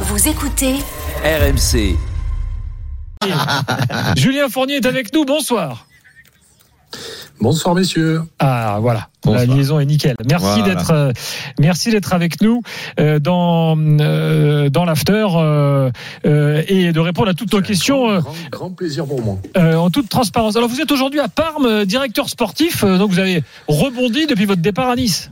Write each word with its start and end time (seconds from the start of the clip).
Vous 0.00 0.28
écoutez 0.28 0.74
RMC. 1.24 1.96
Julien 4.16 4.48
Fournier 4.48 4.76
est 4.76 4.86
avec 4.86 5.12
nous, 5.14 5.24
bonsoir. 5.24 5.86
Bonsoir 7.40 7.74
messieurs. 7.74 8.22
Ah 8.38 8.78
voilà, 8.80 9.08
Bonsoir. 9.22 9.46
la 9.46 9.54
liaison 9.54 9.78
est 9.80 9.84
nickel. 9.84 10.16
Merci 10.28 10.46
Voilà. 10.60 10.74
d'être, 10.74 10.90
euh, 10.92 11.12
merci 11.58 11.90
d'être 11.90 12.14
avec 12.14 12.40
nous 12.40 12.62
euh, 12.98 13.18
dans 13.18 13.76
euh, 13.78 14.70
dans 14.70 14.84
l'after 14.86 15.26
euh, 15.34 15.90
euh, 16.24 16.62
et 16.68 16.92
de 16.92 17.00
répondre 17.00 17.28
à 17.28 17.34
toutes 17.34 17.52
nos 17.52 17.60
questions 17.60 18.20
Grand, 18.20 18.32
grand 18.50 18.70
plaisir 18.70 19.04
pour 19.06 19.22
moi. 19.22 19.36
euh, 19.58 19.76
en 19.76 19.90
toute 19.90 20.08
transparence. 20.08 20.56
Alors 20.56 20.68
vous 20.70 20.80
êtes 20.80 20.90
aujourd'hui 20.92 21.20
à 21.20 21.28
Parme, 21.28 21.84
directeur 21.84 22.28
sportif, 22.30 22.84
euh, 22.84 22.96
donc 22.96 23.10
vous 23.10 23.18
avez 23.18 23.42
rebondi 23.68 24.26
depuis 24.26 24.46
votre 24.46 24.62
départ 24.62 24.88
à 24.88 24.96
Nice. 24.96 25.30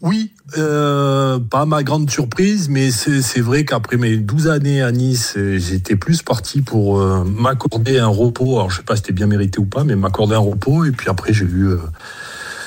Oui, 0.00 0.32
euh, 0.58 1.38
pas 1.38 1.66
ma 1.66 1.82
grande 1.82 2.10
surprise, 2.10 2.68
mais 2.68 2.90
c'est 2.90 3.40
vrai 3.40 3.64
qu'après 3.64 3.96
mes 3.96 4.16
12 4.16 4.48
années 4.48 4.82
à 4.82 4.92
Nice, 4.92 5.36
j'étais 5.36 5.96
plus 5.96 6.22
parti 6.22 6.62
pour 6.62 7.00
euh, 7.00 7.24
m'accorder 7.24 7.98
un 7.98 8.08
repos. 8.08 8.56
Alors 8.56 8.70
je 8.70 8.78
sais 8.78 8.82
pas 8.82 8.96
si 8.96 9.02
c'était 9.02 9.12
bien 9.12 9.26
mérité 9.26 9.58
ou 9.58 9.64
pas, 9.64 9.84
mais 9.84 9.96
m'accorder 9.96 10.34
un 10.34 10.40
repos. 10.40 10.84
Et 10.84 10.90
puis 10.90 11.08
après 11.08 11.32
j'ai 11.32 11.44
eu 11.44 11.68
euh, 11.68 11.78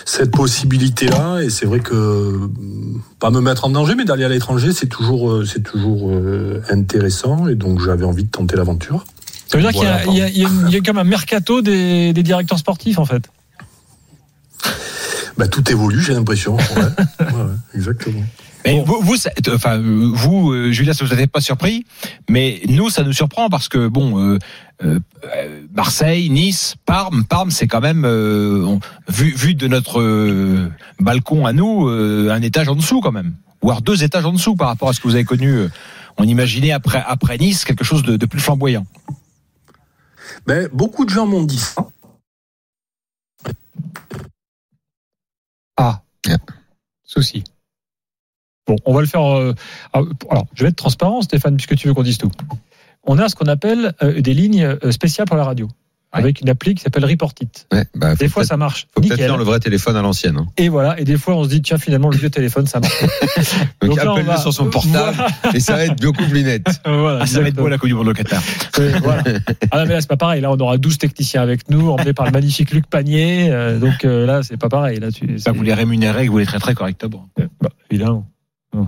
cette 0.06 0.32
possibilité-là. 0.32 1.42
Et 1.42 1.50
c'est 1.50 1.66
vrai 1.66 1.80
que 1.80 1.94
euh, 1.94 2.50
pas 3.20 3.30
me 3.32 3.42
mettre 3.42 3.66
en 3.66 3.70
danger, 3.70 3.96
mais 3.96 4.06
d'aller 4.06 4.26
à 4.26 4.30
l'étranger, 4.30 4.72
c'est 4.74 4.88
toujours, 4.88 5.44
c'est 5.46 5.64
toujours 5.64 6.12
intéressant. 6.70 7.48
Et 7.48 7.56
donc 7.56 7.82
j'avais 7.82 8.06
envie 8.06 8.24
de 8.24 8.32
tenter 8.32 8.56
l'aventure. 8.56 9.06
Ça 9.48 9.58
veut 9.58 9.64
dire 9.64 9.72
Voilà, 9.74 10.02
qu'il 10.02 10.14
y 10.16 10.22
a, 10.22 10.30
y, 10.30 10.42
y 10.42 10.78
y 10.78 10.82
comme 10.82 10.98
un 10.98 11.04
mercato 11.04 11.62
des, 11.62 12.14
des 12.14 12.24
directeurs 12.24 12.58
sportifs 12.58 13.00
en 13.00 13.06
fait. 13.06 13.30
Bah, 15.38 15.48
tout 15.48 15.70
évolue, 15.70 16.02
j'ai 16.02 16.14
l'impression. 16.14 16.56
Ouais, 16.56 16.62
ouais, 17.20 17.26
ouais, 17.34 17.56
exactement. 17.74 18.24
Mais 18.66 18.82
vous, 18.84 18.98
vous, 19.02 19.16
enfin, 19.54 19.80
vous, 19.80 20.52
euh, 20.52 20.72
Julia, 20.72 20.94
ça 20.96 21.06
vous 21.06 21.14
n'êtes 21.14 21.30
pas 21.32 21.42
surpris, 21.42 21.86
mais 22.30 22.62
nous, 22.68 22.90
ça 22.90 23.04
nous 23.04 23.14
surprend 23.14 23.48
parce 23.48 23.70
que 23.70 23.88
bon, 23.88 24.20
euh, 24.20 24.40
euh, 24.84 25.00
Marseille, 25.76 26.32
Nice, 26.32 26.74
Parme, 26.86 27.26
Parme, 27.26 27.52
c'est 27.52 27.68
quand 27.68 27.82
même 27.82 28.06
euh, 28.06 28.64
on- 28.66 28.80
vu, 29.08 29.32
vu 29.36 29.54
de 29.54 29.68
notre 29.68 30.02
balcon 31.00 31.46
à 31.46 31.54
nous, 31.54 31.88
euh, 31.88 32.30
un 32.32 32.42
étage 32.42 32.68
en 32.68 32.76
dessous 32.76 33.02
quand 33.02 33.12
même, 33.12 33.36
voire 33.62 33.84
deux 33.84 34.04
étages 34.04 34.26
en 34.26 34.34
dessous 34.34 34.56
par 34.56 34.70
rapport 34.70 34.90
à 34.90 34.94
ce 34.94 35.00
que 35.00 35.08
vous 35.08 35.16
avez 35.16 35.26
connu. 35.26 35.68
on 36.18 36.24
imaginait 36.24 36.72
après 36.72 37.04
après 37.06 37.38
Nice 37.38 37.66
quelque 37.66 37.84
chose 37.84 38.02
de, 38.02 38.16
de 38.18 38.26
plus 38.26 38.40
flamboyant. 38.40 38.88
Ben, 40.48 40.68
beaucoup 40.74 41.06
de 41.06 41.12
gens 41.12 41.28
m'ont 41.28 41.44
dit 41.44 41.58
ça. 41.60 41.86
Ah, 45.78 46.02
souci. 47.04 47.44
Bon, 48.68 48.76
on 48.86 48.94
va 48.94 49.02
le 49.02 49.08
faire. 49.08 49.22
euh, 49.22 49.54
alors, 49.94 50.48
je 50.54 50.64
vais 50.64 50.70
être 50.70 50.76
transparent, 50.76 51.22
Stéphane, 51.22 51.56
puisque 51.56 51.76
tu 51.76 51.88
veux 51.88 51.94
qu'on 51.94 52.04
dise 52.04 52.18
tout. 52.18 52.32
On 53.04 53.20
a 53.20 53.30
ce 53.30 53.36
qu'on 53.36 53.46
appelle 53.46 53.94
euh, 54.02 54.22
des 54.22 54.34
lignes 54.34 54.64
euh, 54.64 54.92
spéciales 54.92 55.28
pour 55.28 55.38
la 55.38 55.44
radio, 55.44 55.68
avec 56.18 56.42
une 56.42 56.50
appli 56.50 56.76
qui 56.76 56.82
s'appelle 56.84 57.06
Report 57.06 57.34
It. 57.42 57.68
Ouais, 57.72 57.86
bah, 57.96 58.16
Des 58.16 58.28
fois, 58.30 58.44
ça 58.46 58.58
marche 58.58 58.88
faut 58.94 59.02
peut-être 59.02 59.12
nickel. 59.14 59.28
faire 59.28 59.38
le 59.38 59.44
vrai 59.44 59.60
téléphone 59.60 59.96
à 59.96 60.02
l'ancienne. 60.02 60.38
hein. 60.38 60.48
Et 60.58 60.70
voilà. 60.70 61.00
Et 61.00 61.04
des 61.04 61.18
fois, 61.18 61.36
on 61.36 61.44
se 61.44 61.50
dit 61.50 61.62
tiens, 61.62 61.78
finalement, 61.78 62.10
le 62.10 62.18
vieux 62.18 62.30
téléphone, 62.30 62.66
ça 62.68 62.80
marche. 62.80 63.02
Donc, 63.82 63.90
Donc 63.92 64.00
appelle-le 64.00 64.24
va- 64.24 64.38
sur 64.38 64.54
son 64.54 64.70
portable 64.70 65.18
et 65.54 65.60
ça 65.60 65.74
va 65.76 65.86
être 65.86 66.02
beaucoup 66.02 66.24
plus 66.26 66.44
net. 66.44 66.66
voilà, 66.86 67.20
Ah, 67.22 67.26
ça 67.26 67.42
va 67.42 67.48
être 67.50 67.56
beau 67.56 67.68
la 67.68 67.78
Coupe 67.78 67.88
du 67.90 67.94
Monde 67.96 68.08
au 68.08 68.14
Qatar. 68.14 68.42
Oui, 68.78 68.86
voilà. 69.04 69.24
Ah 69.72 69.80
non, 69.80 69.86
mais 69.86 69.94
là, 69.94 70.02
c'est 70.02 70.08
pas 70.10 70.18
pareil. 70.18 70.42
Là, 70.42 70.52
on 70.52 70.58
aura 70.58 70.78
12 70.78 70.98
techniciens 70.98 71.42
avec 71.42 71.70
nous, 71.70 71.90
emmenés 71.90 72.14
par 72.14 72.26
le 72.26 72.32
magnifique 72.32 72.72
Luc 72.72 72.88
Panier. 72.88 73.50
euh, 73.52 73.78
donc 73.80 74.06
euh, 74.06 74.26
là, 74.26 74.42
c'est 74.44 74.58
pas 74.58 74.70
pareil. 74.70 75.00
Là, 75.00 75.12
tu, 75.12 75.38
Ça, 75.40 75.52
vous 75.52 75.64
les 75.64 75.74
rémunérez 75.74 76.26
et 76.26 76.28
vous 76.28 76.38
les 76.38 76.46
traiterez 76.46 76.74
correctement. 76.76 77.30
Bah, 77.62 77.70
évidemment. 77.92 78.28
Bon. 78.74 78.88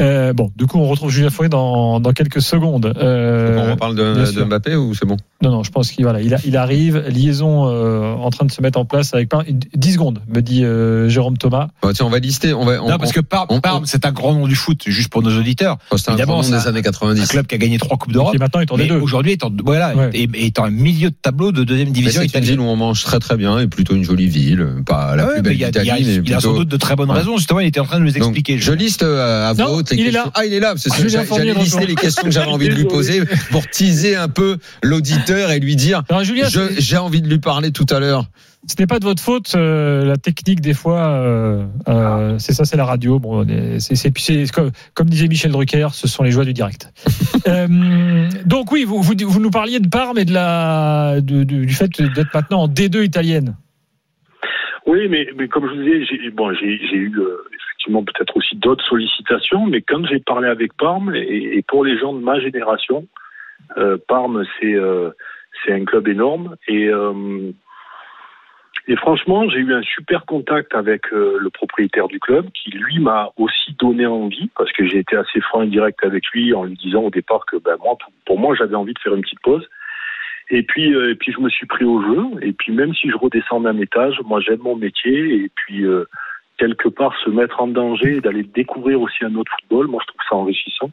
Euh, 0.00 0.32
bon, 0.32 0.50
du 0.56 0.66
coup, 0.66 0.78
on 0.78 0.86
retrouve 0.88 1.10
Julien 1.10 1.30
Fournier 1.30 1.48
dans, 1.50 2.00
dans 2.00 2.12
quelques 2.12 2.40
secondes. 2.42 2.92
Euh, 2.96 3.56
on 3.58 3.70
reparle 3.72 3.94
de, 3.94 4.32
de 4.32 4.44
Mbappé 4.44 4.74
ou 4.76 4.94
c'est 4.94 5.06
bon 5.06 5.16
non, 5.42 5.50
non, 5.52 5.62
je 5.62 5.70
pense 5.70 5.90
qu'il 5.90 6.04
voilà, 6.04 6.20
il, 6.20 6.34
a- 6.34 6.38
il 6.44 6.54
arrive. 6.58 6.98
Liaison 7.08 7.66
euh, 7.66 8.12
en 8.12 8.28
train 8.28 8.44
de 8.44 8.50
se 8.52 8.60
mettre 8.60 8.78
en 8.78 8.84
place 8.84 9.14
avec 9.14 9.30
pas 9.30 9.42
10 9.74 9.92
secondes, 9.94 10.18
me 10.28 10.42
dit 10.42 10.64
euh, 10.64 11.08
Jérôme 11.08 11.38
Thomas. 11.38 11.68
Bah, 11.82 11.92
Tiens, 11.94 12.04
on 12.04 12.10
va 12.10 12.18
lister. 12.18 12.52
On 12.52 12.66
va, 12.66 12.82
on, 12.82 12.90
non, 12.90 12.98
parce 12.98 13.12
que 13.12 13.20
Parme, 13.20 13.46
on- 13.48 13.60
Parme, 13.60 13.86
c'est 13.86 14.04
un 14.04 14.12
grand 14.12 14.34
nom 14.34 14.46
du 14.46 14.54
foot, 14.54 14.82
juste 14.86 15.08
pour 15.08 15.22
nos 15.22 15.30
auditeurs. 15.38 15.78
on- 15.90 15.96
c'est 15.96 16.10
un 16.10 16.16
grand 16.16 16.42
nom 16.42 16.48
des 16.48 16.66
années 16.66 16.80
Un 16.80 16.82
90. 16.82 17.26
club 17.28 17.46
qui 17.46 17.54
a 17.54 17.58
gagné 17.58 17.78
trois 17.78 17.96
coupes 17.96 18.12
d'Europe. 18.12 18.32
Qui 18.32 18.38
maintenant 18.38 18.60
est 18.60 18.70
en 18.70 18.76
Mais 18.76 18.86
D2. 18.86 19.00
aujourd'hui, 19.00 19.32
est 19.32 19.42
en, 19.44 19.50
voilà, 19.64 19.94
Ouais. 19.96 20.10
est, 20.12 20.28
est 20.34 20.58
en 20.58 20.70
milieu 20.70 21.08
de 21.08 21.16
tableau 21.20 21.52
de 21.52 21.64
deuxième 21.64 21.90
division 21.90 22.20
c'est 22.30 22.38
une 22.38 22.44
ville 22.44 22.60
où 22.60 22.64
on 22.64 22.76
mange 22.76 23.02
très 23.02 23.18
très 23.18 23.36
bien 23.38 23.58
et 23.60 23.66
plutôt 23.66 23.94
une 23.94 24.04
jolie 24.04 24.28
ville, 24.28 24.66
pas 24.84 25.16
la 25.16 25.26
Ouais, 25.26 25.32
plus 25.34 25.42
belle 25.42 25.52
il 25.54 25.60
y 25.60 25.64
a, 25.64 25.68
il 25.70 25.74
y 25.74 25.78
a- 25.78 25.82
d'Italie, 25.96 26.04
mais 26.20 26.22
il 26.26 26.34
a 26.34 26.40
sans 26.40 26.48
plutôt- 26.50 26.58
doute 26.64 26.68
de 26.68 26.76
très 26.76 26.96
bonnes 26.96 27.10
Ouais. 27.10 27.16
raisons. 27.18 27.38
Justement, 27.38 27.60
il 27.60 27.66
était 27.68 27.80
en 27.80 27.84
train 27.86 27.98
de 27.98 28.04
nous 28.04 28.10
Donc, 28.12 28.18
expliquer. 28.18 28.58
je 28.58 28.72
liste 28.72 29.02
à 29.02 29.52
voix 29.54 29.72
haute 29.72 29.89
les 29.96 30.02
il 30.02 30.08
est 30.08 30.10
là. 30.12 30.30
Ah, 30.34 30.44
il 30.46 30.52
est 30.52 30.60
là. 30.60 30.74
C'est 30.76 30.92
Fournier 30.92 31.48
J'allais 31.48 31.54
lister 31.54 31.86
les 31.86 31.94
questions 31.94 32.22
que 32.24 32.30
j'avais 32.30 32.50
envie 32.50 32.68
de 32.68 32.74
lui 32.74 32.84
poser 32.84 33.22
pour 33.50 33.66
teaser 33.68 34.16
un 34.16 34.28
peu 34.28 34.58
l'auditeur 34.82 35.50
et 35.50 35.60
lui 35.60 35.76
dire 35.76 36.02
Alors, 36.08 36.24
Julien, 36.24 36.48
je- 36.48 36.60
c'est- 36.68 36.80
j'ai 36.80 36.96
envie 36.96 37.22
de 37.22 37.28
lui 37.28 37.38
parler 37.38 37.70
tout 37.72 37.86
à 37.90 38.00
l'heure. 38.00 38.24
ce 38.66 38.74
n'est 38.78 38.86
pas 38.86 38.98
de 38.98 39.04
votre 39.04 39.22
faute. 39.22 39.52
euh, 39.56 40.04
la 40.04 40.16
technique, 40.18 40.60
des 40.60 40.74
fois, 40.74 41.00
euh, 41.08 41.64
euh, 41.88 42.38
c'est 42.38 42.52
ça, 42.52 42.64
c'est 42.66 42.76
la 42.76 42.84
radio. 42.84 43.18
Bon, 43.18 43.42
on 43.44 43.48
est- 43.48 43.80
c'est, 43.80 43.94
c'est, 43.96 44.12
c'est- 44.18 44.52
comme, 44.52 44.70
comme 44.94 45.08
disait 45.08 45.28
Michel 45.28 45.50
Drucker, 45.50 45.88
ce 45.92 46.06
sont 46.06 46.22
les 46.22 46.30
joies 46.30 46.44
du 46.44 46.52
direct. 46.52 46.92
Euh, 47.48 48.28
donc 48.44 48.70
oui, 48.70 48.84
vous, 48.84 49.00
vous, 49.00 49.14
vous 49.18 49.40
nous 49.40 49.50
parliez 49.50 49.80
de 49.80 49.88
Parme 49.88 50.18
et 50.18 50.26
de 50.26 50.34
la, 50.34 51.20
de- 51.22 51.42
de- 51.42 51.64
du 51.64 51.72
fait 51.72 51.90
d'être 52.02 52.34
maintenant 52.34 52.62
en 52.64 52.68
D2 52.68 53.02
italienne. 53.02 53.56
Oui, 54.86 55.08
mais, 55.08 55.26
mais 55.36 55.48
comme 55.48 55.64
je 55.68 55.74
vous 55.74 55.82
disais, 55.82 56.04
j'ai 56.04 56.30
bon, 56.30 56.52
j'ai 56.54 56.78
j'ai 56.90 56.96
eu 56.96 57.12
euh, 57.18 57.36
peut-être 57.86 58.36
aussi 58.36 58.56
d'autres 58.56 58.84
sollicitations, 58.84 59.66
mais 59.66 59.82
quand 59.82 60.04
j'ai 60.06 60.20
parlé 60.20 60.48
avec 60.48 60.72
Parme, 60.74 61.14
et, 61.14 61.62
pour 61.66 61.84
les 61.84 61.98
gens 61.98 62.12
de 62.12 62.20
ma 62.20 62.40
génération, 62.40 63.06
euh, 63.78 63.98
Parme, 64.08 64.44
c'est 64.58 64.74
euh, 64.74 65.10
un 65.68 65.84
club 65.84 66.08
énorme. 66.08 66.56
Et, 66.68 66.88
euh, 66.88 67.52
et 68.88 68.96
franchement, 68.96 69.48
j'ai 69.48 69.58
eu 69.58 69.72
un 69.72 69.82
super 69.82 70.24
contact 70.26 70.74
avec 70.74 71.12
euh, 71.12 71.38
le 71.40 71.50
propriétaire 71.50 72.08
du 72.08 72.18
club, 72.18 72.46
qui 72.50 72.70
lui 72.70 72.98
m'a 72.98 73.30
aussi 73.36 73.74
donné 73.78 74.06
envie, 74.06 74.50
parce 74.56 74.72
que 74.72 74.86
j'ai 74.86 74.98
été 74.98 75.16
assez 75.16 75.40
franc 75.40 75.62
et 75.62 75.68
direct 75.68 76.02
avec 76.04 76.26
lui 76.28 76.54
en 76.54 76.64
lui 76.64 76.76
disant 76.76 77.02
au 77.02 77.10
départ 77.10 77.44
que 77.46 77.56
ben, 77.56 77.76
moi, 77.82 77.96
pour, 78.26 78.38
moi, 78.38 78.54
j'avais 78.56 78.74
envie 78.74 78.94
de 78.94 78.98
faire 78.98 79.14
une 79.14 79.22
petite 79.22 79.40
pause. 79.40 79.68
Et 80.52 80.64
puis, 80.64 80.92
et 80.92 81.14
puis 81.14 81.32
je 81.32 81.38
me 81.38 81.48
suis 81.48 81.66
pris 81.66 81.84
au 81.84 82.02
jeu. 82.02 82.24
Et 82.42 82.52
puis 82.52 82.72
même 82.72 82.92
si 82.92 83.08
je 83.08 83.16
redescends 83.16 83.60
d'un 83.60 83.78
étage, 83.78 84.20
moi 84.24 84.40
j'aime 84.40 84.58
mon 84.58 84.74
métier. 84.74 85.44
Et 85.44 85.50
puis 85.54 85.84
quelque 86.60 86.88
part 86.88 87.12
se 87.24 87.30
mettre 87.30 87.56
en 87.60 87.68
danger 87.68 88.16
et 88.18 88.20
d'aller 88.20 88.44
découvrir 88.54 89.00
aussi 89.00 89.24
un 89.24 89.34
autre 89.34 89.50
football, 89.60 89.86
moi 89.88 90.00
je 90.02 90.08
trouve 90.12 90.20
ça 90.28 90.36
enrichissant. 90.36 90.90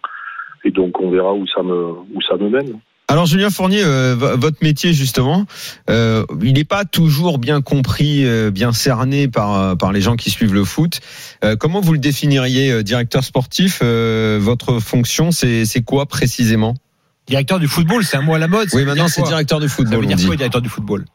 Et 0.64 0.72
donc 0.72 1.00
on 1.00 1.12
verra 1.12 1.34
où 1.34 1.46
ça 1.56 1.62
me 1.62 1.78
où 2.16 2.22
ça 2.28 2.36
me 2.38 2.50
mène. 2.50 2.80
Alors 3.10 3.26
Julien 3.26 3.50
Fournier, 3.50 3.84
euh, 3.86 4.16
vo- 4.18 4.36
votre 4.38 4.58
métier 4.62 4.92
justement, 4.92 5.46
euh, 5.90 6.24
il 6.42 6.54
n'est 6.56 6.66
pas 6.66 6.84
toujours 6.84 7.38
bien 7.40 7.62
compris, 7.62 8.26
euh, 8.26 8.50
bien 8.52 8.72
cerné 8.74 9.28
par 9.30 9.78
par 9.78 9.92
les 9.94 10.02
gens 10.02 10.16
qui 10.18 10.30
suivent 10.30 10.54
le 10.54 10.66
foot. 10.66 11.00
Euh, 11.46 11.56
comment 11.56 11.80
vous 11.80 11.94
le 11.94 12.00
définiriez, 12.00 12.72
euh, 12.72 12.84
directeur 12.84 13.24
sportif 13.24 13.80
euh, 13.84 14.40
Votre 14.42 14.80
fonction, 14.80 15.32
c'est 15.32 15.64
c'est 15.66 15.84
quoi 15.84 16.06
précisément? 16.06 16.74
Directeur 17.28 17.60
du 17.60 17.68
football, 17.68 18.04
c'est 18.04 18.18
un 18.18 18.22
mot 18.22 18.34
à 18.36 18.40
la 18.40 18.48
mode. 18.50 18.68
ça 18.70 18.76
Oui, 18.78 18.84
veut 18.84 18.90
maintenant 18.90 19.08
c'est 19.10 19.22
directeur 19.24 19.62
Ça 19.62 19.68
football. 19.70 20.00
veut 20.00 20.12
on 20.12 20.16
dire 20.16 20.28
quoi, 20.28 20.36
directeur 20.38 20.62
du 20.62 20.70
football? 20.70 21.06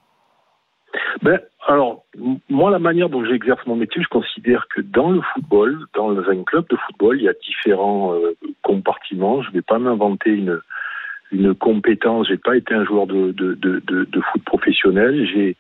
Ben, 1.23 1.39
moi, 2.51 2.71
la 2.71 2.79
manière 2.79 3.09
dont 3.09 3.25
j'exerce 3.25 3.65
mon 3.67 3.77
métier, 3.77 4.03
je 4.03 4.09
considère 4.09 4.67
que 4.69 4.81
dans 4.81 5.11
le 5.11 5.21
football, 5.33 5.79
dans 5.95 6.19
un 6.19 6.43
club 6.45 6.67
de 6.69 6.77
football, 6.77 7.19
il 7.19 7.25
y 7.25 7.29
a 7.29 7.33
différents 7.33 8.15
euh, 8.15 8.37
compartiments. 8.63 9.43
Je 9.43 9.49
ne 9.49 9.55
vais 9.55 9.63
pas 9.63 9.79
m'inventer 9.79 10.31
une, 10.31 10.61
une 11.31 11.55
compétence. 11.55 12.29
J'ai 12.29 12.37
pas 12.37 12.57
été 12.57 12.75
un 12.75 12.85
joueur 12.85 13.07
de, 13.07 13.33
de, 13.33 13.55
de, 13.55 13.81
de, 13.87 14.21
foot 14.21 14.43
professionnel. 14.45 15.27
J'ai, 15.33 15.57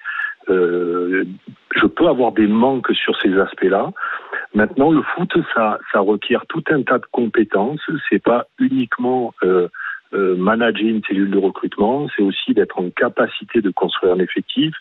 euh, 0.50 1.24
je 1.74 1.86
peux 1.86 2.08
avoir 2.08 2.32
des 2.32 2.46
manques 2.46 2.92
sur 2.92 3.18
ces 3.20 3.34
aspects-là. 3.38 3.90
Maintenant, 4.54 4.90
le 4.90 5.02
foot, 5.02 5.32
ça, 5.54 5.78
ça 5.90 6.00
requiert 6.00 6.44
tout 6.46 6.64
un 6.68 6.82
tas 6.82 6.98
de 6.98 7.06
compétences. 7.10 7.80
C'est 8.10 8.22
pas 8.22 8.46
uniquement 8.58 9.34
euh, 9.42 9.68
euh, 10.14 10.36
manager 10.36 10.86
une 10.86 11.02
cellule 11.04 11.30
de 11.30 11.38
recrutement, 11.38 12.06
c'est 12.14 12.22
aussi 12.22 12.52
d'être 12.52 12.78
en 12.78 12.90
capacité 12.90 13.62
de 13.62 13.70
construire 13.70 14.12
un 14.12 14.18
effectif, 14.18 14.74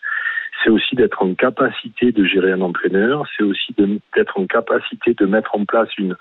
c'est 0.62 0.70
aussi 0.70 0.94
d'être 0.96 1.22
en 1.22 1.34
capacité 1.34 2.12
de 2.12 2.24
gérer 2.24 2.52
un 2.52 2.60
entraîneur, 2.60 3.24
c'est 3.36 3.42
aussi 3.42 3.74
d'être 4.16 4.38
en 4.38 4.46
capacité 4.46 5.14
de 5.14 5.26
mettre 5.26 5.56
en 5.56 5.64
place 5.64 5.88
une 5.98 6.16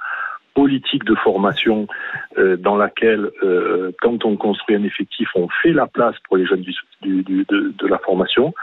politique 0.54 1.06
de 1.06 1.16
formation 1.16 1.88
euh, 2.38 2.58
dans 2.58 2.76
laquelle, 2.76 3.30
euh, 3.44 3.92
quand 4.02 4.26
on 4.26 4.36
construit 4.36 4.76
un 4.76 4.84
effectif, 4.84 5.30
on 5.36 5.48
fait 5.62 5.72
la 5.72 5.88
place 5.88 6.16
pour 6.28 6.38
les 6.38 6.46
jeunes 6.46 6.66
de, 7.04 7.88
la 7.88 7.98
formation. 8.00 8.54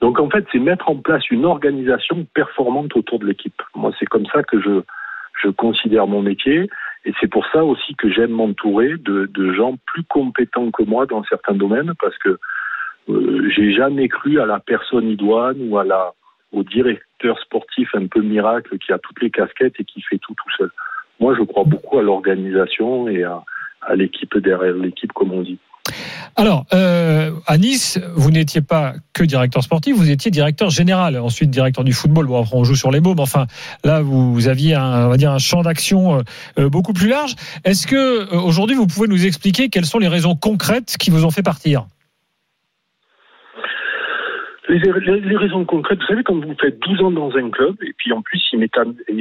Donc 0.00 0.18
en 0.18 0.30
fait, 0.30 0.46
c'est 0.52 0.58
mettre 0.58 0.88
en 0.88 0.96
place 0.96 1.28
une 1.30 1.44
organisation 1.44 2.26
performante 2.34 2.96
autour 2.96 3.18
de 3.18 3.26
l'équipe. 3.26 3.60
Moi, 3.74 3.92
c'est 3.98 4.06
comme 4.06 4.26
ça 4.26 4.42
que 4.42 4.60
je, 4.60 4.82
je 5.42 5.48
considère 5.50 6.06
mon 6.06 6.22
métier. 6.22 6.68
Et 7.06 7.12
c'est 7.20 7.28
pour 7.28 7.46
ça 7.52 7.62
aussi 7.62 7.94
que 7.96 8.10
j'aime 8.10 8.30
m'entourer 8.30 8.94
de, 8.96 9.26
de 9.26 9.52
gens 9.52 9.76
plus 9.86 10.04
compétents 10.04 10.70
que 10.70 10.82
moi 10.84 11.04
dans 11.04 11.22
certains 11.24 11.54
domaines, 11.54 11.92
parce 12.00 12.16
que 12.16 12.38
euh, 13.08 13.48
j'ai 13.54 13.72
jamais 13.72 14.08
cru 14.08 14.40
à 14.40 14.46
la 14.46 14.60
personne 14.60 15.08
idoine 15.08 15.56
ou 15.68 15.78
à 15.78 15.84
la, 15.84 16.12
au 16.52 16.62
directeur 16.62 17.38
sportif 17.40 17.88
un 17.94 18.06
peu 18.06 18.22
miracle 18.22 18.78
qui 18.78 18.92
a 18.92 18.98
toutes 18.98 19.20
les 19.20 19.30
casquettes 19.30 19.74
et 19.78 19.84
qui 19.84 20.02
fait 20.02 20.18
tout 20.18 20.34
tout 20.34 20.50
seul. 20.56 20.70
moi, 21.20 21.34
je 21.38 21.42
crois 21.42 21.64
beaucoup 21.64 21.98
à 21.98 22.02
l'organisation 22.02 23.08
et 23.08 23.24
à, 23.24 23.42
à 23.82 23.94
l'équipe 23.94 24.36
derrière 24.38 24.74
l'équipe, 24.74 25.12
comme 25.12 25.32
on 25.32 25.42
dit. 25.42 25.58
Alors, 26.36 26.64
euh, 26.72 27.30
à 27.46 27.58
Nice, 27.58 28.00
vous 28.16 28.30
n'étiez 28.30 28.60
pas 28.60 28.94
que 29.12 29.22
directeur 29.22 29.62
sportif, 29.62 29.96
vous 29.96 30.10
étiez 30.10 30.30
directeur 30.30 30.70
général, 30.70 31.16
ensuite 31.18 31.50
directeur 31.50 31.84
du 31.84 31.92
football. 31.92 32.26
Bon, 32.26 32.40
après, 32.40 32.56
on 32.56 32.64
joue 32.64 32.74
sur 32.74 32.90
les 32.90 33.00
mots, 33.00 33.14
mais 33.14 33.20
enfin, 33.20 33.46
là, 33.84 34.00
vous, 34.02 34.48
aviez 34.48 34.74
un, 34.74 35.06
on 35.06 35.08
va 35.10 35.16
dire, 35.16 35.30
un 35.30 35.38
champ 35.38 35.62
d'action 35.62 36.18
euh, 36.18 36.22
euh, 36.58 36.68
beaucoup 36.68 36.92
plus 36.92 37.08
large. 37.08 37.36
Est-ce 37.64 37.86
que 37.86 37.94
euh, 37.94 38.40
aujourd'hui, 38.40 38.74
vous 38.74 38.86
pouvez 38.86 39.06
nous 39.06 39.26
expliquer 39.26 39.68
quelles 39.68 39.86
sont 39.86 39.98
les 39.98 40.08
raisons 40.08 40.34
concrètes 40.34 40.96
qui 40.98 41.10
vous 41.10 41.24
ont 41.24 41.30
fait 41.30 41.42
partir? 41.42 41.86
Les, 44.68 44.78
les- 44.78 45.20
raisons 45.36 45.64
concrètes, 45.64 45.98
vous 46.00 46.06
savez, 46.06 46.22
quand 46.22 46.38
vous 46.42 46.54
faites 46.60 46.78
12 46.80 47.02
ans 47.02 47.10
dans 47.10 47.36
un 47.36 47.50
club, 47.50 47.76
et 47.82 47.92
puis 47.96 48.12
en 48.12 48.22
plus, 48.22 48.42
il 48.52 48.60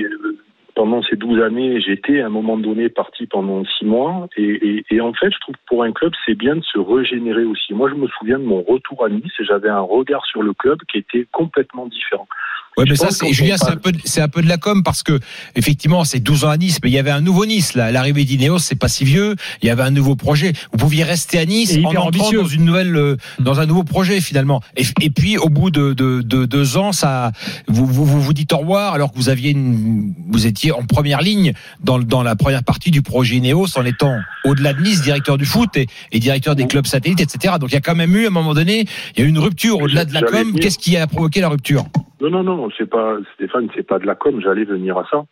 euh, 0.04 0.38
pendant 0.75 1.02
ces 1.04 1.16
12 1.16 1.42
années, 1.44 1.80
j'étais 1.81 2.22
à 2.22 2.28
un 2.28 2.30
moment 2.30 2.58
donné 2.58 2.90
parti 2.90 3.28
pendant 3.28 3.64
6 3.80 3.86
mois, 3.86 4.28
et, 4.38 4.44
et- 4.44 4.86
et 4.92 5.02
en 5.02 5.14
fait, 5.14 5.31
je 5.31 5.40
trouve 5.40 5.56
que 5.56 5.62
pour 5.68 5.84
un 5.84 5.92
club, 5.92 6.12
c'est 6.25 6.36
bien 6.36 6.56
de 6.56 6.64
se 6.64 6.80
régénérer 6.80 7.44
aussi. 7.46 7.74
Moi, 7.74 7.90
je 7.90 7.96
me 7.96 8.08
souviens 8.20 8.40
de 8.40 8.44
mon 8.46 8.62
retour 8.62 9.06
à 9.06 9.10
Nice, 9.10 9.31
et 9.40 9.46
j'avais 9.46 9.70
un 9.70 9.81
regard 9.81 10.25
sur 10.25 10.42
le 10.42 10.54
club 10.54 10.78
qui 10.92 10.98
était 11.00 11.28
complètement 11.31 11.88
différent. 11.88 12.28
Ouais, 12.75 12.86
mais 12.90 12.96
ça, 12.96 13.12
c'est, 13.12 13.31
Julien, 13.31 13.56
c'est 13.56 13.70
un 13.72 13.75
peu, 13.75 13.92
c'est 14.04 14.22
un 14.22 14.28
peu 14.28 14.42
de 14.42 14.50
la 14.50 14.58
com 14.58 14.81
parce 14.84 15.04
que, 15.04 15.20
effectivement, 15.56 16.04
c'est 16.06 16.20
12 16.20 16.44
ans 16.46 16.50
à 16.50 16.58
Nice, 16.58 16.80
mais 16.84 16.90
il 16.90 16.94
y 16.94 16.98
avait 16.98 17.12
un 17.12 17.22
nouveau 17.22 17.46
Nice, 17.46 17.75
là. 17.75 17.92
L'arrivée 17.92 18.24
d'Ineos, 18.24 18.58
c'est 18.58 18.80
pas 18.80 18.88
si 18.88 19.04
vieux. 19.06 19.36
Il 19.62 19.68
y 19.68 19.70
avait 19.70 19.84
un 19.84 19.92
nouveau 19.92 20.16
projet. 20.16 20.54
Vous 20.72 20.80
pouviez 20.80 21.04
rester 21.04 21.38
à 21.38 21.46
Nice 21.46 21.75
Et 21.75 21.86
en 21.86 21.90
entrant 21.90 22.08
ambitieux. 22.08 22.40
dans 22.42 22.48
une 22.48 22.66
nouvelle, 22.66 22.96
euh, 22.96 23.16
dans 23.38 23.60
un 23.60 23.68
nouveau 23.68 23.84
projet, 23.84 24.22
finalement. 24.22 24.60
Et, 24.75 24.81
et 25.02 25.12
puis, 25.12 25.38
au 25.38 25.50
bout 25.50 25.70
de, 25.70 25.94
de, 25.94 26.22
de 26.24 26.46
deux 26.46 26.78
ans, 26.78 26.94
ça, 26.94 27.31
vous, 27.68 27.86
vous, 27.86 28.06
vous 28.06 28.20
vous 28.20 28.34
dites 28.34 28.52
au 28.54 28.58
revoir 28.58 28.96
alors 28.96 29.12
que 29.12 29.18
vous 29.18 29.30
aviez 29.30 29.52
une, 29.52 30.16
vous 30.31 30.48
étiez 30.48 30.62
en 30.71 30.86
première 30.86 31.21
ligne 31.21 31.54
dans, 31.81 32.24
la 32.24 32.36
première 32.36 32.63
partie 32.63 32.92
du 32.92 33.01
projet 33.01 33.36
Ineos 33.36 33.77
en 33.77 33.86
étant 33.86 34.18
au-delà 34.45 34.74
de 34.74 34.81
Nice, 34.81 35.01
directeur 35.01 35.38
du 35.38 35.45
foot 35.45 35.75
et, 35.75 35.88
et 36.12 36.19
directeur 36.19 36.56
des 36.56 36.68
clubs 36.68 36.86
satellites, 36.86 37.21
etc. 37.21 37.56
Donc, 37.60 37.71
il 37.71 37.75
y 37.75 37.77
a 37.77 37.81
quand 37.81 37.95
même 37.95 38.15
eu, 38.15 38.25
à 38.25 38.27
un 38.27 38.31
moment 38.31 38.54
donné, 38.54 38.86
il 39.15 39.19
y 39.19 39.24
a 39.24 39.25
eu 39.25 39.30
une 39.30 39.39
rupture 39.39 39.81
au-delà 39.81 40.06
de 40.06 40.13
la 40.13 40.21
com. 40.21 40.54
Qu'est-ce 40.60 40.80
qui 40.80 40.98
a 40.98 41.07
provoqué 41.07 41.42
la 41.42 41.50
rupture? 41.50 41.83
Non, 42.21 42.30
non, 42.30 42.44
non, 42.44 42.69
c'est 42.77 42.89
pas 42.89 43.18
Stéphane, 43.36 43.68
c'est 43.75 43.86
pas 43.86 44.00
de 44.00 44.06
la 44.06 44.15
com. 44.15 44.39
J'allais 44.42 44.63
venir 44.63 44.98
à 44.98 45.06
ça. 45.12 45.25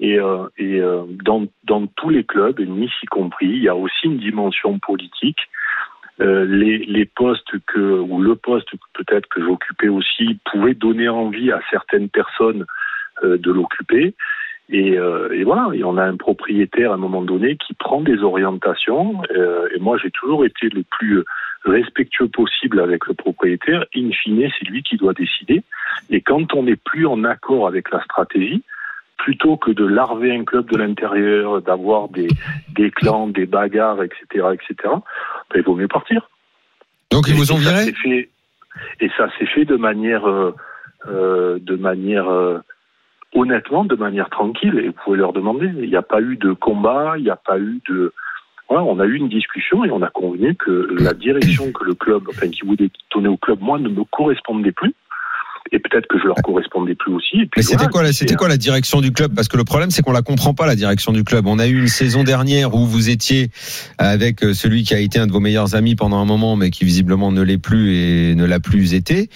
Et, 0.00 0.18
euh, 0.18 0.48
et 0.58 0.80
euh, 0.80 1.02
dans, 1.24 1.46
dans 1.64 1.86
tous 1.86 2.08
les 2.08 2.24
clubs, 2.24 2.58
et 2.58 2.66
Nice 2.66 2.90
y 3.02 3.06
compris, 3.06 3.46
il 3.46 3.62
y 3.62 3.68
a 3.68 3.76
aussi 3.76 4.06
une 4.06 4.18
dimension 4.18 4.78
politique. 4.78 5.38
Euh, 6.20 6.44
les, 6.44 6.78
les 6.78 7.06
postes 7.06 7.52
que 7.66 8.00
ou 8.00 8.20
le 8.20 8.36
poste 8.36 8.68
peut-être 8.94 9.28
que 9.28 9.42
j'occupais 9.42 9.88
aussi 9.88 10.38
pouvait 10.50 10.74
donner 10.74 11.08
envie 11.08 11.50
à 11.52 11.60
certaines 11.70 12.08
personnes 12.08 12.66
de 13.22 13.52
l'occuper. 13.52 14.14
Et, 14.68 14.98
euh, 14.98 15.32
et 15.32 15.44
voilà, 15.44 15.68
et 15.74 15.84
on 15.84 15.96
a 15.98 16.04
un 16.04 16.16
propriétaire 16.16 16.92
à 16.92 16.94
un 16.94 16.98
moment 16.98 17.22
donné 17.22 17.56
qui 17.56 17.74
prend 17.74 18.00
des 18.00 18.22
orientations. 18.22 19.22
euh, 19.34 19.68
et 19.74 19.78
moi, 19.80 19.98
j'ai 20.02 20.10
toujours 20.10 20.44
été 20.44 20.68
le 20.68 20.82
plus 20.82 21.22
respectueux 21.64 22.28
possible 22.28 22.80
avec 22.80 23.06
le 23.06 23.14
propriétaire. 23.14 23.84
In 23.94 24.10
fine, 24.10 24.48
c'est 24.58 24.68
lui 24.68 24.82
qui 24.82 24.96
doit 24.96 25.12
décider. 25.12 25.62
Et 26.10 26.20
quand 26.20 26.54
on 26.54 26.64
n'est 26.64 26.76
plus 26.76 27.06
en 27.06 27.24
accord 27.24 27.66
avec 27.66 27.90
la 27.90 28.02
stratégie, 28.04 28.62
plutôt 29.18 29.56
que 29.56 29.70
de 29.70 29.84
larver 29.84 30.34
un 30.34 30.44
club 30.44 30.70
de 30.70 30.76
l'intérieur, 30.76 31.62
d'avoir 31.62 32.08
des, 32.08 32.28
des 32.74 32.90
clans, 32.90 33.28
des 33.28 33.46
bagarres, 33.46 34.02
etc., 34.02 34.48
etc., 34.52 34.74
ben, 34.84 35.56
il 35.56 35.62
vaut 35.62 35.76
mieux 35.76 35.88
partir. 35.88 36.28
Donc 37.10 37.28
ils 37.28 37.34
vous 37.34 37.52
ont 37.52 37.56
viré? 37.56 37.94
Et 39.00 39.10
ça 39.16 39.28
s'est 39.38 39.46
fait 39.46 39.64
de 39.64 39.76
manière, 39.76 40.28
euh, 40.28 40.54
euh, 41.06 41.58
de 41.60 41.76
manière 41.76 42.28
euh, 42.28 42.58
honnêtement, 43.34 43.84
de 43.84 43.96
manière 43.96 44.30
tranquille. 44.30 44.78
Et 44.78 44.88
vous 44.88 44.94
pouvez 45.04 45.18
leur 45.18 45.32
demander. 45.32 45.70
Il 45.78 45.88
n'y 45.88 45.96
a 45.96 46.02
pas 46.02 46.20
eu 46.20 46.36
de 46.36 46.52
combat, 46.52 47.14
il 47.16 47.24
n'y 47.24 47.30
a 47.30 47.36
pas 47.36 47.58
eu 47.58 47.80
de. 47.88 48.12
Voilà, 48.68 48.84
on 48.84 48.98
a 49.00 49.06
eu 49.06 49.16
une 49.16 49.28
discussion 49.28 49.84
et 49.84 49.90
on 49.90 50.02
a 50.02 50.10
convenu 50.10 50.54
que 50.54 50.94
la 50.98 51.12
direction 51.26 51.72
que 51.72 51.84
le 51.84 51.94
club, 51.94 52.24
enfin 52.28 52.48
qui 52.48 52.62
voulait 52.62 52.90
donner 53.14 53.28
au 53.28 53.36
club, 53.36 53.60
moi, 53.60 53.78
ne 53.78 53.88
me 53.88 54.04
correspondait 54.04 54.72
plus. 54.72 54.94
Et 55.72 55.78
peut-être 55.78 56.06
que 56.06 56.18
je 56.18 56.26
leur 56.26 56.36
correspondais 56.36 56.94
plus 56.94 57.12
aussi. 57.14 57.36
Et 57.36 57.46
puis 57.46 57.50
Mais 57.58 57.62
c'était 57.62 57.86
quoi, 57.86 58.12
c'était 58.12 58.34
quoi 58.34 58.48
la 58.48 58.56
direction 58.56 59.00
du 59.00 59.12
club? 59.12 59.34
Parce 59.34 59.48
que 59.48 59.56
le 59.56 59.64
problème, 59.64 59.90
c'est 59.90 60.02
qu'on 60.02 60.12
la 60.12 60.22
comprend 60.22 60.54
pas 60.54 60.66
la 60.66 60.76
direction 60.76 61.12
du 61.12 61.24
club. 61.24 61.46
On 61.46 61.58
a 61.58 61.66
eu 61.66 61.78
une 61.78 61.88
saison 61.88 62.24
dernière 62.24 62.74
où 62.74 62.86
vous 62.86 63.08
étiez 63.10 63.50
avec 63.98 64.44
euh, 64.44 64.54
celui 64.54 64.82
qui 64.82 64.94
a 64.94 64.98
été 64.98 65.18
un 65.18 65.26
de 65.26 65.32
vos 65.32 65.40
meilleurs 65.40 65.74
amis 65.74 65.96
pendant 65.96 66.18
un 66.18 66.24
moment, 66.24 66.56
mais 66.56 66.70
qui 66.70 66.84
visiblement 66.84 67.32
ne 67.32 67.42
l'est 67.42 67.58
plus 67.58 67.94
et 67.94 68.34
ne 68.34 68.44
l'a 68.44 68.60
plus 68.60 68.94
été. 68.94 69.30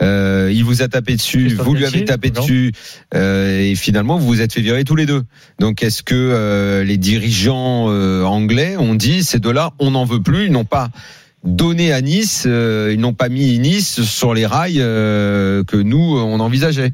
Euh, 0.00 0.50
il 0.52 0.64
vous 0.64 0.82
a 0.82 0.88
tapé 0.88 1.14
dessus, 1.14 1.46
Christophe 1.46 1.66
vous 1.66 1.74
lui 1.74 1.84
avez 1.84 2.04
tapé 2.04 2.30
dessus, 2.30 2.72
euh, 3.14 3.60
et 3.60 3.74
finalement 3.74 4.18
vous 4.18 4.26
vous 4.26 4.40
êtes 4.40 4.52
fait 4.52 4.60
virer 4.60 4.84
tous 4.84 4.96
les 4.96 5.06
deux. 5.06 5.22
Donc 5.58 5.82
est-ce 5.82 6.02
que 6.02 6.14
euh, 6.14 6.84
les 6.84 6.96
dirigeants 6.96 7.86
euh, 7.88 8.24
anglais 8.24 8.76
ont 8.76 8.94
dit 8.94 9.22
ces 9.22 9.38
deux-là, 9.38 9.72
on 9.78 9.92
n'en 9.92 10.04
veut 10.04 10.22
plus, 10.22 10.46
ils 10.46 10.52
n'ont 10.52 10.64
pas 10.64 10.90
donné 11.44 11.92
à 11.92 12.00
Nice, 12.00 12.46
euh, 12.48 12.90
ils 12.92 13.00
n'ont 13.00 13.14
pas 13.14 13.28
mis 13.28 13.58
Nice 13.58 14.02
sur 14.02 14.34
les 14.34 14.46
rails 14.46 14.80
euh, 14.80 15.64
que 15.64 15.76
nous 15.76 16.18
on 16.18 16.40
envisageait. 16.40 16.90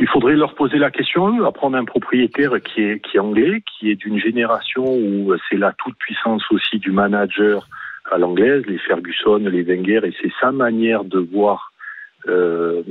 Il 0.00 0.08
faudrait 0.08 0.34
leur 0.34 0.54
poser 0.54 0.78
la 0.78 0.90
question, 0.90 1.38
eux, 1.38 1.46
apprendre 1.46 1.76
un 1.76 1.84
propriétaire 1.84 2.52
qui 2.60 2.80
est, 2.82 3.18
anglais, 3.18 3.62
qui 3.62 3.90
est 3.90 3.94
d'une 3.94 4.18
génération 4.18 4.84
où 4.84 5.32
c'est 5.48 5.56
la 5.56 5.72
toute-puissance 5.78 6.42
aussi 6.50 6.78
du 6.80 6.90
manager 6.90 7.68
à 8.10 8.18
l'anglaise, 8.18 8.64
les 8.66 8.78
Ferguson, 8.78 9.36
les 9.36 9.62
Wenger, 9.62 10.00
et 10.04 10.12
c'est 10.20 10.32
sa 10.40 10.50
manière 10.50 11.04
de 11.04 11.20
voir 11.20 11.72
euh, 12.28 12.82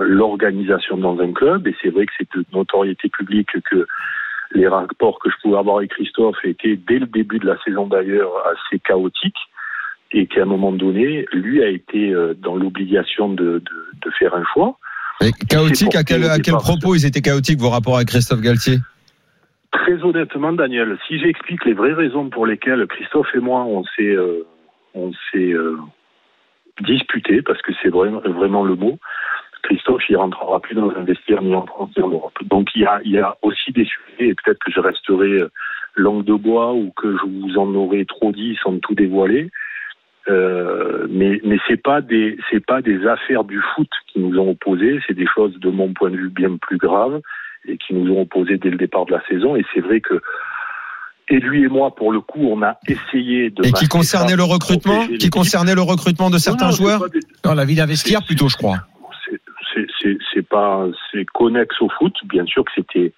l'organisation 0.00 0.96
dans 0.96 1.20
un 1.20 1.32
club. 1.32 1.66
Et 1.66 1.76
c'est 1.82 1.90
vrai 1.90 2.06
que 2.06 2.12
c'est 2.18 2.28
de 2.34 2.44
notoriété 2.54 3.10
publique 3.10 3.50
que 3.70 3.86
les 4.52 4.68
rapports 4.68 5.18
que 5.18 5.30
je 5.30 5.36
pouvais 5.42 5.58
avoir 5.58 5.78
avec 5.78 5.90
Christophe 5.90 6.36
étaient, 6.44 6.76
dès 6.76 6.98
le 6.98 7.06
début 7.06 7.38
de 7.38 7.46
la 7.46 7.56
saison 7.64 7.86
d'ailleurs, 7.86 8.30
assez 8.46 8.78
chaotiques. 8.80 9.36
Et 10.12 10.26
qu'à 10.26 10.42
un 10.42 10.46
moment 10.46 10.72
donné, 10.72 11.26
lui 11.32 11.62
a 11.62 11.68
été 11.68 12.14
euh, 12.14 12.32
dans 12.32 12.56
l'obligation 12.56 13.28
de, 13.28 13.58
de, 13.58 13.86
de 14.02 14.10
faire 14.18 14.34
un 14.34 14.44
choix. 14.54 14.78
Et 15.20 15.32
chaotique, 15.46 15.94
à 15.94 16.02
quel, 16.02 16.24
à 16.24 16.38
propos 16.38 16.94
ils 16.94 17.04
étaient 17.04 17.20
chaotiques 17.20 17.58
vos 17.58 17.68
rapports 17.68 17.96
avec 17.96 18.08
Christophe 18.08 18.40
Galtier? 18.40 18.78
Très 19.70 20.02
honnêtement, 20.02 20.52
Daniel, 20.52 20.96
si 21.06 21.18
j'explique 21.18 21.62
les 21.66 21.74
vraies 21.74 21.92
raisons 21.92 22.30
pour 22.30 22.46
lesquelles 22.46 22.86
Christophe 22.86 23.28
et 23.34 23.40
moi 23.40 23.64
on 23.64 23.84
s'est 23.84 24.16
euh, 24.16 24.46
on 24.94 25.12
s'est 25.30 25.52
euh, 25.52 25.76
disputé, 26.80 27.42
parce 27.42 27.60
que 27.60 27.72
c'est 27.82 27.90
vraiment, 27.90 28.20
vraiment 28.20 28.64
le 28.64 28.76
mot, 28.76 28.98
Christophe 29.68 30.02
il 30.08 30.16
rentrera 30.16 30.60
plus 30.60 30.74
dans 30.74 30.88
un 30.90 31.02
vestiaire 31.04 31.42
ni 31.42 31.54
en 31.54 31.66
France 31.66 31.90
ni 31.96 32.02
en 32.02 32.08
Europe. 32.08 32.38
Donc 32.44 32.68
il 32.74 32.82
y 32.82 32.86
a, 32.86 33.00
il 33.04 33.12
y 33.12 33.18
a 33.18 33.36
aussi 33.42 33.70
des 33.72 33.84
sujets, 33.84 34.30
et 34.30 34.34
peut-être 34.34 34.58
que 34.64 34.72
je 34.72 34.80
resterai 34.80 35.28
euh, 35.28 35.50
langue 35.94 36.24
de 36.24 36.32
bois 36.34 36.72
ou 36.72 36.90
que 36.96 37.16
je 37.18 37.24
vous 37.26 37.58
en 37.58 37.74
aurai 37.74 38.06
trop 38.06 38.32
dit 38.32 38.56
sans 38.62 38.78
tout 38.78 38.94
dévoiler. 38.94 39.50
Euh, 40.28 41.06
mais 41.10 41.40
mais 41.44 41.58
c'est 41.66 41.82
pas 41.82 42.00
des 42.00 42.38
c'est 42.50 42.64
pas 42.64 42.80
des 42.80 43.06
affaires 43.06 43.44
du 43.44 43.60
foot 43.74 43.88
qui 44.10 44.20
nous 44.20 44.38
ont 44.38 44.50
opposés, 44.50 45.00
c'est 45.06 45.14
des 45.14 45.26
choses 45.26 45.58
de 45.58 45.70
mon 45.70 45.92
point 45.92 46.10
de 46.10 46.16
vue 46.16 46.30
bien 46.30 46.56
plus 46.56 46.78
graves 46.78 47.20
et 47.66 47.76
qui 47.76 47.92
nous 47.94 48.10
ont 48.12 48.22
opposés 48.22 48.56
dès 48.56 48.70
le 48.70 48.76
départ 48.78 49.04
de 49.06 49.12
la 49.12 49.22
saison. 49.26 49.54
Et 49.56 49.64
c'est 49.74 49.80
vrai 49.80 50.00
que 50.00 50.20
et 51.30 51.40
lui 51.40 51.64
et 51.64 51.68
moi, 51.68 51.94
pour 51.94 52.10
le 52.10 52.20
coup, 52.22 52.40
on 52.40 52.62
a 52.62 52.78
essayé 52.88 53.50
de 53.50 53.66
Et 53.66 53.72
qui 53.72 53.86
concernait 53.86 54.30
ça 54.30 54.36
le 54.36 54.44
recrutement 54.44 55.06
Qui 55.18 55.28
concernait 55.28 55.74
le 55.74 55.82
recrutement 55.82 56.30
de 56.30 56.38
certains 56.38 56.66
Non, 56.66 56.70
non, 56.70 56.76
c'est 56.76 56.82
joueurs 56.82 57.10
des- 57.10 57.20
Dans 57.42 57.52
la 57.54 57.66
vie 57.66 57.74
d'un 57.74 57.84
vestiaire, 57.84 58.22
plutôt, 58.24 58.48
je 58.48 58.56
crois. 58.56 58.78
C'est- 59.74 60.48
pas 60.48 60.86
c'est 61.10 61.24
connexe 61.26 61.80
au 61.80 61.88
foot. 61.88 62.14
Bien 62.24 62.46
sûr 62.46 62.64
que 62.64 62.70
c'était 62.74 63.12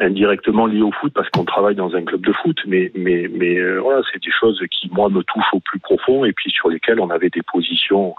indirectement 0.00 0.66
lié 0.66 0.82
au 0.82 0.92
foot 0.92 1.12
parce 1.14 1.28
qu'on 1.30 1.44
travaille 1.44 1.76
dans 1.76 1.94
un 1.94 2.04
club 2.04 2.20
de 2.22 2.32
foot 2.32 2.58
mais 2.66 2.90
mais 2.94 3.58
euh, 3.58 3.78
voilà 3.80 4.02
c'est 4.12 4.22
des 4.22 4.32
choses 4.32 4.60
qui 4.70 4.90
moi 4.92 5.08
me 5.08 5.22
touchent 5.22 5.52
au 5.52 5.60
plus 5.60 5.78
profond 5.78 6.24
et 6.24 6.32
puis 6.32 6.50
sur 6.50 6.68
lesquelles 6.68 6.98
on 6.98 7.10
avait 7.10 7.30
des 7.30 7.42
positions 7.42 8.14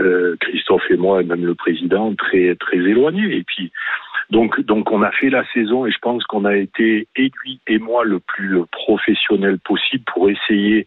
euh, 0.00 0.36
Christophe 0.40 0.90
et 0.90 0.96
moi 0.96 1.20
et 1.20 1.24
même 1.24 1.44
le 1.44 1.54
président 1.54 2.14
très 2.14 2.54
très 2.56 2.78
éloignées. 2.78 3.36
Et 3.36 3.44
puis 3.44 3.72
donc 4.30 4.58
donc 4.62 4.90
on 4.90 5.02
a 5.02 5.10
fait 5.10 5.28
la 5.28 5.44
saison 5.52 5.84
et 5.86 5.90
je 5.90 5.98
pense 5.98 6.24
qu'on 6.24 6.46
a 6.46 6.56
été 6.56 7.06
et 7.16 7.30
lui 7.42 7.60
et 7.66 7.78
moi 7.78 8.04
le 8.04 8.18
plus 8.18 8.60
professionnel 8.70 9.58
possible 9.58 10.04
pour 10.12 10.30
essayer 10.30 10.86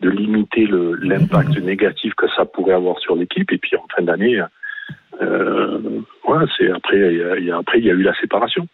de 0.00 0.10
limiter 0.10 0.68
l'impact 0.68 1.56
négatif 1.58 2.14
que 2.14 2.28
ça 2.36 2.44
pourrait 2.44 2.74
avoir 2.74 2.98
sur 3.00 3.16
l'équipe. 3.16 3.50
Et 3.50 3.58
puis 3.58 3.76
en 3.76 3.86
fin 3.94 4.02
d'année 4.02 4.40
euh, 5.22 5.78
voilà, 6.26 6.46
c'est 6.56 6.70
après 6.70 6.96
il 6.96 7.18
y, 7.18 7.22
a, 7.22 7.36
il 7.38 7.44
y 7.46 7.50
a- 7.50 7.56
après 7.58 7.78
il 7.78 7.84
y 7.84 7.90
a 7.90 7.94
eu 7.94 8.02
la 8.02 8.14
séparation. 8.20 8.66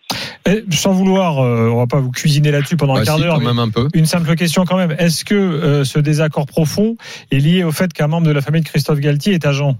Et 0.46 0.64
sans 0.70 0.92
vouloir, 0.92 1.38
euh, 1.40 1.68
on 1.68 1.76
va 1.76 1.86
pas 1.86 2.00
vous 2.00 2.10
cuisiner 2.10 2.50
là-dessus 2.50 2.76
pendant 2.76 2.94
un 2.94 3.00
Bah 3.00 3.04
quart 3.04 3.16
si, 3.16 3.22
d'heure. 3.22 3.34
quand 3.34 3.40
mais 3.40 3.46
même 3.48 3.58
un 3.58 3.68
peu. 3.70 3.88
Une 3.94 4.06
simple 4.06 4.34
question 4.36 4.64
quand 4.64 4.76
même. 4.76 4.92
Est-ce 4.98 5.24
que 5.24 5.34
euh, 5.34 5.84
ce 5.84 5.98
désaccord 5.98 6.46
profond 6.46 6.96
est 7.30 7.38
lié 7.38 7.62
au 7.64 7.72
fait 7.72 7.92
qu'un 7.92 8.06
membre 8.08 8.26
de 8.26 8.32
la 8.32 8.40
famille 8.40 8.62
de 8.62 8.66
Christophe 8.68 9.00
Galtier 9.00 9.34
est 9.34 9.46
agent? 9.46 9.76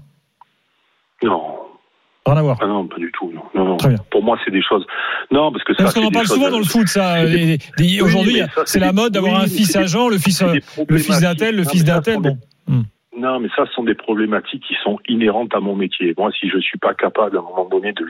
Non, 1.23 1.41
Rien 2.25 2.37
à 2.37 2.41
voir. 2.43 2.57
ah 2.61 2.67
non, 2.67 2.87
pas 2.87 2.97
du 2.97 3.11
tout. 3.17 3.31
Non, 3.33 3.41
non, 3.55 3.65
non. 3.69 3.77
Très 3.77 3.89
bien. 3.89 3.97
Pour 4.11 4.23
moi, 4.23 4.37
c'est 4.45 4.51
des 4.51 4.61
choses. 4.61 4.85
Non, 5.31 5.51
parce 5.51 5.63
que 5.63 5.73
ça. 5.73 5.83
Parce 5.83 5.95
qu'on 5.95 6.03
en 6.05 6.11
parle 6.11 6.27
souvent 6.27 6.49
dans 6.51 6.59
le 6.59 6.63
foot, 6.65 6.87
ça. 6.87 7.25
des- 7.25 7.57
Oui, 7.79 7.99
Aujourd'hui, 8.01 8.41
c'est 8.65 8.79
la 8.79 8.93
mode 8.93 9.13
d'avoir 9.13 9.33
oui, 9.33 9.39
un 9.45 9.47
fils 9.47 9.73
des- 9.73 9.77
agent, 9.79 10.07
le 10.09 10.17
fils, 10.19 10.41
euh, 10.43 10.55
le 10.87 10.97
fils 10.99 11.19
d'un 11.21 11.33
tel, 11.35 11.55
le 11.55 11.63
fils 11.63 11.83
d'un 11.83 12.01
tel. 12.01 12.17
Bon. 12.19 12.37
des- 12.67 12.73
Non, 13.21 13.39
mais 13.39 13.49
ça, 13.55 13.65
ce 13.67 13.73
sont 13.73 13.83
des 13.83 13.93
problématiques 13.93 14.63
qui 14.67 14.75
sont 14.83 14.97
inhérentes 15.07 15.53
à 15.53 15.59
mon 15.59 15.75
métier. 15.75 16.13
Moi, 16.17 16.31
si 16.37 16.49
je 16.49 16.57
suis 16.59 16.79
pas 16.79 16.93
capable, 16.93 17.37
à 17.37 17.39
un 17.39 17.43
moment 17.43 17.69
donné, 17.69 17.93
de, 17.93 18.05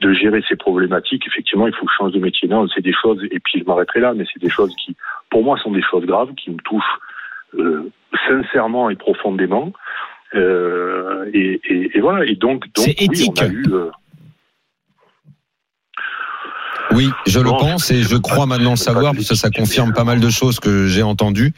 de 0.00 0.12
gérer 0.12 0.42
ces 0.48 0.56
problématiques. 0.56 1.24
Effectivement, 1.26 1.66
il 1.66 1.74
faut 1.74 1.86
que 1.86 1.92
je 1.92 1.96
change 1.96 2.12
de 2.12 2.20
métier. 2.20 2.46
Non, 2.48 2.66
c'est 2.72 2.80
des 2.90 2.92
choses, 3.02 3.20
et 3.30 3.40
puis 3.40 3.60
je 3.60 3.64
m'arrêterai 3.64 4.00
là, 4.00 4.14
mais 4.14 4.24
c'est 4.32 4.40
des 4.40 4.50
choses 4.58 4.74
qui, 4.76 4.96
pour 5.30 5.42
moi, 5.42 5.58
sont 5.58 5.72
des 5.72 5.82
choses 5.82 6.06
graves, 6.06 6.32
qui 6.34 6.50
me 6.50 6.58
touchent 6.58 6.98
euh, 7.54 7.90
sincèrement 8.26 8.90
et 8.90 8.96
profondément. 8.96 9.72
Euh, 10.34 11.28
et, 11.32 11.60
et, 11.64 11.96
et, 11.96 12.00
voilà. 12.00 12.24
Et 12.26 12.36
donc, 12.36 12.66
donc 12.74 12.86
oui, 12.86 13.26
on 13.28 13.42
a 13.42 13.46
eu. 13.48 13.64
euh, 13.72 13.90
Oui, 16.98 17.10
je 17.26 17.38
le 17.38 17.50
pense 17.50 17.90
et 17.92 18.02
je 18.02 18.16
crois 18.16 18.46
maintenant 18.46 18.70
le 18.72 18.76
savoir 18.76 19.14
parce 19.14 19.28
que 19.28 19.34
ça 19.36 19.50
confirme 19.50 19.92
pas 19.92 20.02
mal 20.04 20.18
de 20.18 20.30
choses 20.30 20.58
que 20.58 20.88
j'ai 20.88 21.02
entendues. 21.04 21.54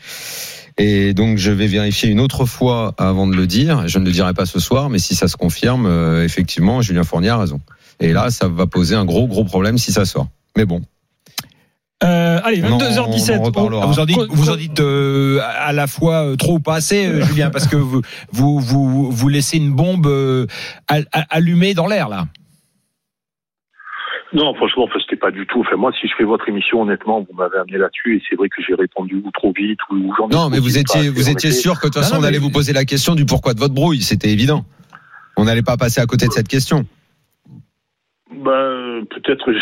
Et 0.77 1.15
donc 1.15 1.39
je 1.39 1.51
vais 1.51 1.67
vérifier 1.67 2.11
une 2.11 2.21
autre 2.21 2.45
fois 2.45 2.95
avant 2.99 3.27
de 3.27 3.35
le 3.35 3.47
dire. 3.47 3.89
Je 3.89 3.99
ne 3.99 4.05
le 4.05 4.13
dirai 4.13 4.35
pas 4.35 4.45
ce 4.47 4.61
soir, 4.61 4.91
mais 4.91 4.99
si 4.99 5.15
ça 5.15 5.29
se 5.29 5.37
confirme, 5.37 5.87
euh, 5.87 6.25
effectivement, 6.25 6.83
Julien 6.83 7.05
Fournier 7.05 7.31
a 7.31 7.39
raison. 7.39 7.61
Et 8.01 8.13
là, 8.13 8.31
ça 8.31 8.49
va 8.49 8.67
poser 8.67 8.95
un 8.97 9.05
gros 9.07 9.27
gros 9.27 9.45
problème 9.45 9.79
si 9.79 9.93
ça 9.93 10.05
sort. 10.05 10.29
Mais 10.59 10.65
bon, 10.67 10.83
Euh, 12.03 12.41
allez, 12.45 12.63
On 12.65 12.73
en- 12.73 12.79
22h17. 12.79 13.37
on 13.37 13.41
en 13.41 13.45
reparlera. 13.45 13.87
Vous 13.87 13.99
en 14.01 14.07
dites, 14.07 14.17
Co- 14.17 14.27
vous 14.31 14.49
en 14.49 14.53
co- 14.53 14.57
dites 14.59 14.81
euh, 14.81 15.39
à 15.59 15.73
la 15.75 15.87
fois 15.87 16.25
euh, 16.25 16.37
trop 16.37 16.55
ou 16.55 16.59
pas 16.61 16.77
assez, 16.77 17.05
euh, 17.07 17.23
Julien, 17.27 17.51
parce 17.51 17.67
que 17.67 17.77
vous, 17.77 18.01
vous, 18.33 18.59
vous, 18.59 19.11
vous 19.11 19.29
laissez 19.29 19.59
une 19.59 19.73
bombe 19.73 20.07
euh, 20.07 20.47
al- 20.89 21.07
al- 21.13 21.27
allumée 21.29 21.75
dans 21.75 21.87
l'air 21.87 22.09
là. 22.09 22.27
Non, 24.33 24.55
franchement, 24.55 24.89
c'était 25.01 25.17
pas 25.17 25.33
du 25.33 25.45
tout. 25.47 25.61
Enfin, 25.61 25.77
moi, 25.77 25.91
si 26.01 26.07
je 26.07 26.15
fais 26.17 26.25
votre 26.25 26.49
émission, 26.49 26.83
honnêtement, 26.83 27.21
vous 27.21 27.37
m'avez 27.37 27.59
amené 27.59 27.79
là-dessus, 27.79 28.17
et 28.17 28.23
c'est 28.29 28.37
vrai 28.37 28.49
que 28.49 28.63
j'ai 28.63 28.75
répondu 28.75 29.21
ou 29.25 29.31
trop 29.33 29.53
vite 29.53 29.81
ou 29.91 30.15
j'en 30.17 30.29
ai 30.29 30.35
non, 30.35 30.49
mais 30.49 30.61
vous 30.61 30.79
étiez 30.79 31.09
vous 31.09 31.29
étiez 31.29 31.51
sûr 31.51 31.81
que 31.81 31.89
de 31.89 31.93
toute 31.93 32.03
façon 32.03 32.17
on 32.21 32.23
allait 32.23 32.39
vous 32.39 32.51
poser 32.51 32.73
la 32.73 32.85
question 32.85 33.15
du 33.15 33.27
pourquoi 33.27 33.55
de 33.55 33.59
votre 33.59 33.75
brouille. 33.75 34.03
C'était 34.03 34.31
évident. 34.31 34.65
On 35.37 35.45
n'allait 35.45 35.63
pas 35.63 35.77
passer 35.77 36.01
à 36.01 36.07
côté 36.07 36.27
de 36.27 36.33
cette 36.33 36.49
question. 36.49 36.87
Euh, 38.47 39.03
peut-être, 39.11 39.53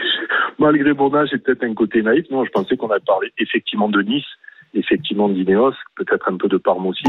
malgré 0.58 0.94
mon 0.94 1.14
âge, 1.14 1.28
j'ai 1.30 1.38
peut-être 1.38 1.64
un 1.64 1.74
côté 1.74 2.02
naïf. 2.02 2.24
Non, 2.30 2.44
je 2.44 2.50
pensais 2.50 2.76
qu'on 2.76 2.88
allait 2.88 3.02
parler 3.06 3.30
effectivement 3.38 3.88
de 3.88 4.00
Nice, 4.00 4.24
effectivement 4.72 5.28
d'Ineos, 5.28 5.74
peut-être 5.96 6.30
un 6.30 6.36
peu 6.36 6.48
de 6.48 6.56
Parme 6.56 6.86
aussi, 6.86 7.04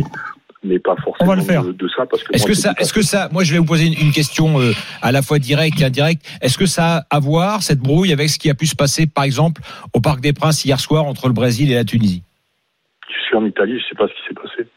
mais 0.65 0.79
pas 0.79 0.95
forcément 1.03 1.31
On 1.31 1.35
va 1.35 1.35
le 1.35 1.41
faire. 1.41 1.63
De, 1.63 1.71
de 1.71 1.87
ça. 1.95 2.05
parce 2.05 2.23
que 2.23 2.35
Est-ce 2.35 2.45
que 2.45 2.53
ça, 2.53 2.73
est-ce 2.77 2.93
que 2.93 3.01
ça, 3.01 3.29
moi 3.31 3.43
je 3.43 3.53
vais 3.53 3.59
vous 3.59 3.65
poser 3.65 3.85
une, 3.85 3.93
une 3.93 4.11
question 4.11 4.59
euh, 4.59 4.73
à 5.01 5.11
la 5.11 5.21
fois 5.21 5.39
directe 5.39 5.79
et 5.81 5.85
indirecte. 5.85 6.25
Est-ce 6.41 6.57
que 6.57 6.65
ça 6.65 6.97
a 6.97 7.15
à 7.15 7.19
voir 7.19 7.63
cette 7.63 7.79
brouille 7.79 8.11
avec 8.11 8.29
ce 8.29 8.39
qui 8.39 8.49
a 8.49 8.55
pu 8.55 8.65
se 8.65 8.75
passer, 8.75 9.07
par 9.07 9.23
exemple, 9.23 9.61
au 9.93 10.01
Parc 10.01 10.19
des 10.21 10.33
Princes 10.33 10.65
hier 10.65 10.79
soir 10.79 11.05
entre 11.05 11.27
le 11.27 11.33
Brésil 11.33 11.71
et 11.71 11.75
la 11.75 11.85
Tunisie? 11.85 12.23
Je 13.07 13.27
suis 13.27 13.35
en 13.35 13.45
Italie, 13.45 13.79
je 13.79 13.85
sais 13.89 13.95
pas 13.95 14.07
ce 14.07 14.13
qui 14.13 14.27
s'est 14.27 14.33
passé. 14.33 14.69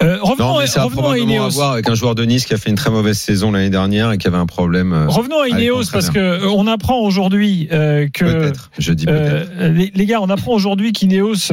Euh, 0.00 0.16
revenons, 0.22 0.52
Non, 0.52 0.58
mais 0.60 0.68
ça 0.68 0.82
a 0.82 0.84
revenons 0.84 1.10
à 1.10 1.18
Ineos. 1.18 1.50
voir 1.50 1.72
avec 1.72 1.88
un 1.88 1.96
joueur 1.96 2.14
de 2.14 2.24
Nice 2.24 2.46
qui 2.46 2.54
a 2.54 2.56
fait 2.56 2.70
une 2.70 2.76
très 2.76 2.90
mauvaise 2.90 3.18
saison 3.18 3.50
l'année 3.50 3.68
dernière 3.68 4.12
et 4.12 4.18
qui 4.18 4.28
avait 4.28 4.36
un 4.36 4.46
problème. 4.46 4.92
euh, 4.92 5.08
Revenons 5.08 5.40
à 5.40 5.48
Ineos 5.48 5.86
parce 5.92 6.10
que 6.10 6.20
euh, 6.20 6.48
on 6.50 6.68
apprend 6.68 7.00
aujourd'hui 7.00 7.68
euh, 7.72 8.06
que 8.14 8.24
Peut-être. 8.24 8.70
Je 8.78 8.92
dis 8.92 9.06
peut-être. 9.06 9.50
Euh, 9.58 9.70
les, 9.72 9.90
les 9.92 10.06
gars, 10.06 10.20
on 10.22 10.30
apprend 10.30 10.52
aujourd'hui 10.52 10.92
qu'Ineos 10.92 11.50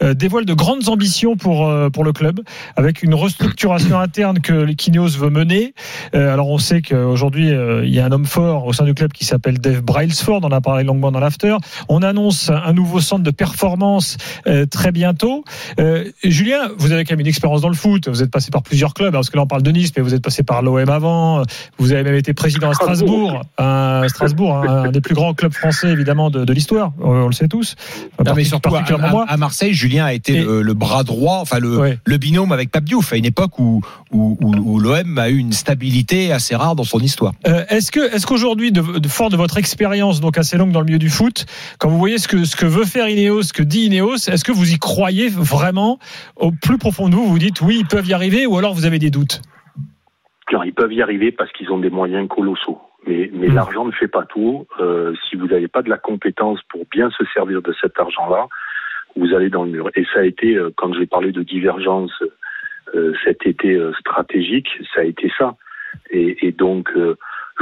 euh, 0.00 0.14
dévoile 0.14 0.44
de 0.44 0.54
grandes 0.54 0.88
ambitions 0.88 1.34
pour 1.36 1.66
euh, 1.66 1.90
pour 1.90 2.04
le 2.04 2.12
club, 2.12 2.38
avec 2.76 3.02
une 3.02 3.14
restructuration 3.14 3.98
interne 4.00 4.38
que 4.38 4.70
qu'Ineos 4.74 5.08
veut 5.18 5.30
mener. 5.30 5.74
Euh, 6.14 6.32
alors 6.32 6.50
on 6.50 6.58
sait 6.58 6.82
qu'aujourd'hui 6.82 7.50
euh, 7.50 7.84
il 7.84 7.92
y 7.92 7.98
a 7.98 8.04
un 8.04 8.12
homme 8.12 8.26
fort 8.26 8.64
au 8.66 8.72
sein 8.72 8.84
du 8.84 8.94
club 8.94 9.12
qui 9.12 9.24
s'appelle 9.24 9.58
Dave 9.58 9.82
Brailsford. 9.82 10.38
On 10.44 10.46
en 10.46 10.52
a 10.52 10.60
parlé 10.60 10.84
longuement 10.84 11.10
dans 11.10 11.18
l'after. 11.20 11.56
On 11.88 12.02
annonce 12.04 12.48
un 12.50 12.72
nouveau 12.72 13.00
centre 13.00 13.24
de 13.24 13.32
performance 13.32 14.18
euh, 14.46 14.66
très 14.66 14.92
bientôt. 14.92 15.42
Euh, 15.80 16.04
Julien, 16.22 16.68
vous 16.78 16.92
avez 16.92 17.04
quand 17.08 17.14
même 17.14 17.20
une 17.20 17.26
expérience 17.26 17.60
dans 17.62 17.68
le 17.68 17.74
foot. 17.74 18.08
Vous 18.08 18.22
êtes 18.22 18.30
passé 18.30 18.50
par 18.50 18.62
plusieurs 18.62 18.94
clubs. 18.94 19.12
Parce 19.12 19.30
que 19.30 19.36
là 19.36 19.42
on 19.42 19.46
parle 19.46 19.62
de 19.62 19.70
Nice, 19.70 19.90
mais 19.96 20.02
vous 20.02 20.14
êtes 20.14 20.22
passé 20.22 20.42
par 20.42 20.62
l'OM 20.62 20.88
avant. 20.88 21.42
Vous 21.78 21.92
avez 21.92 22.02
même 22.02 22.14
été 22.14 22.34
président 22.34 22.70
à 22.70 22.74
Strasbourg, 22.74 23.42
un, 23.58 24.06
Strasbourg, 24.08 24.56
un, 24.56 24.84
un 24.84 24.90
des 24.90 25.00
plus 25.00 25.14
grands 25.14 25.34
clubs 25.34 25.52
français 25.52 25.88
évidemment 25.88 26.30
de, 26.30 26.44
de 26.44 26.52
l'histoire. 26.52 26.92
On, 27.00 27.26
le 27.26 27.32
sait 27.32 27.48
tous. 27.48 27.74
Non, 28.24 28.34
mais 28.34 28.44
surtout 28.44 28.70
à, 28.74 29.36
Marseille, 29.36 29.72
Julien 29.74 30.04
a 30.06 30.12
été 30.12 30.34
Et- 30.34 30.44
le, 30.44 30.62
le 30.62 30.74
bras 30.74 31.02
droit, 31.04 31.38
enfin 31.40 31.58
le, 31.58 31.78
Ouais. 31.78 31.98
le 32.04 32.16
binôme 32.18 32.52
avec 32.52 32.70
Pape 32.70 32.84
Diouf 32.84 33.12
à 33.12 33.16
une 33.16 33.24
époque 33.24 33.58
où, 33.58 33.80
où, 34.10 34.36
où, 34.40 34.54
où 34.56 34.78
l'OM 34.80 35.18
a 35.18 35.28
eu 35.30 35.36
une 35.36 35.52
stabilité 35.52 36.32
assez 36.32 36.54
rare 36.56 36.74
dans 36.76 36.84
son 36.84 36.98
histoire. 36.98 37.32
Euh, 37.46 37.64
est-ce 37.68 37.90
que, 37.92 38.14
est-ce 38.14 38.26
qu'aujourd'hui, 38.26 38.72
de, 38.72 38.98
de- 38.98 39.08
fort 39.08 39.30
de 39.30 39.36
votre 39.36 39.58
expérience 39.58 40.20
donc 40.20 40.38
assez 40.38 40.56
longue 40.56 40.72
dans 40.72 40.80
le 40.80 40.86
milieu 40.86 40.98
du 40.98 41.08
foot, 41.10 41.46
quand 41.78 41.88
vous 41.88 41.98
voyez 41.98 42.18
ce 42.18 42.26
que 42.28 42.44
ce 42.44 42.56
que 42.56 42.66
veut 42.66 42.84
faire 42.84 43.08
Ineos, 43.08 43.42
ce 43.44 43.52
que 43.52 43.62
dit 43.62 43.82
Ineos, 43.86 44.16
est-ce 44.28 44.42
que 44.44 44.52
vous 44.52 44.72
y 44.72 44.78
croyez 44.78 45.28
vraiment 45.28 45.98
au 46.36 46.50
plus 46.50 46.78
profond 46.78 46.97
de 47.08 47.14
vous 47.14 47.26
Vous 47.26 47.38
dites 47.38 47.60
oui, 47.60 47.76
ils 47.80 47.86
peuvent 47.86 48.06
y 48.08 48.14
arriver, 48.14 48.46
ou 48.46 48.58
alors 48.58 48.74
vous 48.74 48.84
avez 48.86 48.98
des 48.98 49.10
doutes 49.10 49.40
Alors, 50.48 50.64
ils 50.64 50.74
peuvent 50.74 50.92
y 50.92 51.02
arriver 51.02 51.30
parce 51.30 51.52
qu'ils 51.52 51.70
ont 51.70 51.78
des 51.78 51.90
moyens 51.90 52.26
colossaux. 52.28 52.80
Mais, 53.06 53.30
mais 53.32 53.48
Mm. 53.48 53.54
l'argent 53.54 53.84
ne 53.84 53.92
fait 53.92 54.08
pas 54.08 54.24
tout. 54.24 54.66
Euh, 54.80 55.14
si 55.28 55.36
vous 55.36 55.46
n'avez 55.46 55.68
pas 55.68 55.82
de 55.82 55.88
la 55.88 55.98
compétence 55.98 56.60
pour 56.70 56.84
bien 56.90 57.10
se 57.10 57.24
servir 57.32 57.62
de 57.62 57.72
cet 57.80 57.98
argent-là, 58.00 58.46
vous 59.16 59.32
allez 59.34 59.50
dans 59.50 59.64
le 59.64 59.70
mur. 59.70 59.90
Et 59.94 60.04
ça 60.12 60.20
a 60.20 60.24
été, 60.24 60.56
euh, 60.56 60.70
quand 60.76 60.92
j'ai 60.94 61.06
parlé 61.06 61.30
de 61.32 61.42
divergence 61.42 62.12
euh, 62.94 63.12
cet 63.24 63.46
été 63.46 63.74
euh, 63.74 63.92
stratégique, 64.00 64.68
ça 64.94 65.02
a 65.02 65.04
été 65.04 65.30
ça. 65.38 65.54
Et, 66.10 66.46
et 66.46 66.52
donc, 66.52 66.90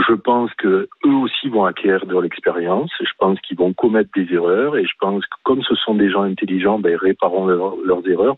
je 0.08 0.12
pense 0.14 0.52
que 0.54 0.88
eux 1.04 1.14
aussi 1.24 1.48
vont 1.48 1.64
acquérir 1.64 2.06
de 2.06 2.18
l'expérience. 2.20 2.90
Je 3.00 3.10
pense 3.18 3.40
qu'ils 3.40 3.56
vont 3.56 3.72
commettre 3.72 4.10
des 4.14 4.32
erreurs. 4.32 4.76
Et 4.76 4.84
je 4.84 4.92
pense 5.00 5.24
que 5.26 5.36
comme 5.44 5.62
ce 5.62 5.74
sont 5.74 5.94
des 5.94 6.10
gens 6.10 6.22
intelligents, 6.22 6.78
ben, 6.78 6.90
ils 6.90 6.96
répareront 6.96 7.46
leur- 7.46 7.76
leurs 7.84 8.06
erreurs. 8.08 8.36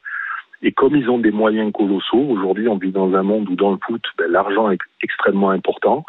Et 0.62 0.72
comme 0.72 0.96
ils 0.96 1.08
ont 1.08 1.18
des 1.18 1.30
moyens 1.30 1.72
colossaux, 1.72 2.18
aujourd'hui 2.18 2.68
on 2.68 2.76
vit 2.76 2.90
dans 2.90 3.14
un 3.14 3.22
monde 3.22 3.48
où 3.48 3.54
dans 3.56 3.70
le 3.70 3.78
foot, 3.86 4.02
ben, 4.18 4.30
l'argent 4.30 4.70
est 4.70 4.78
extrêmement 5.02 5.50
important. 5.50 6.04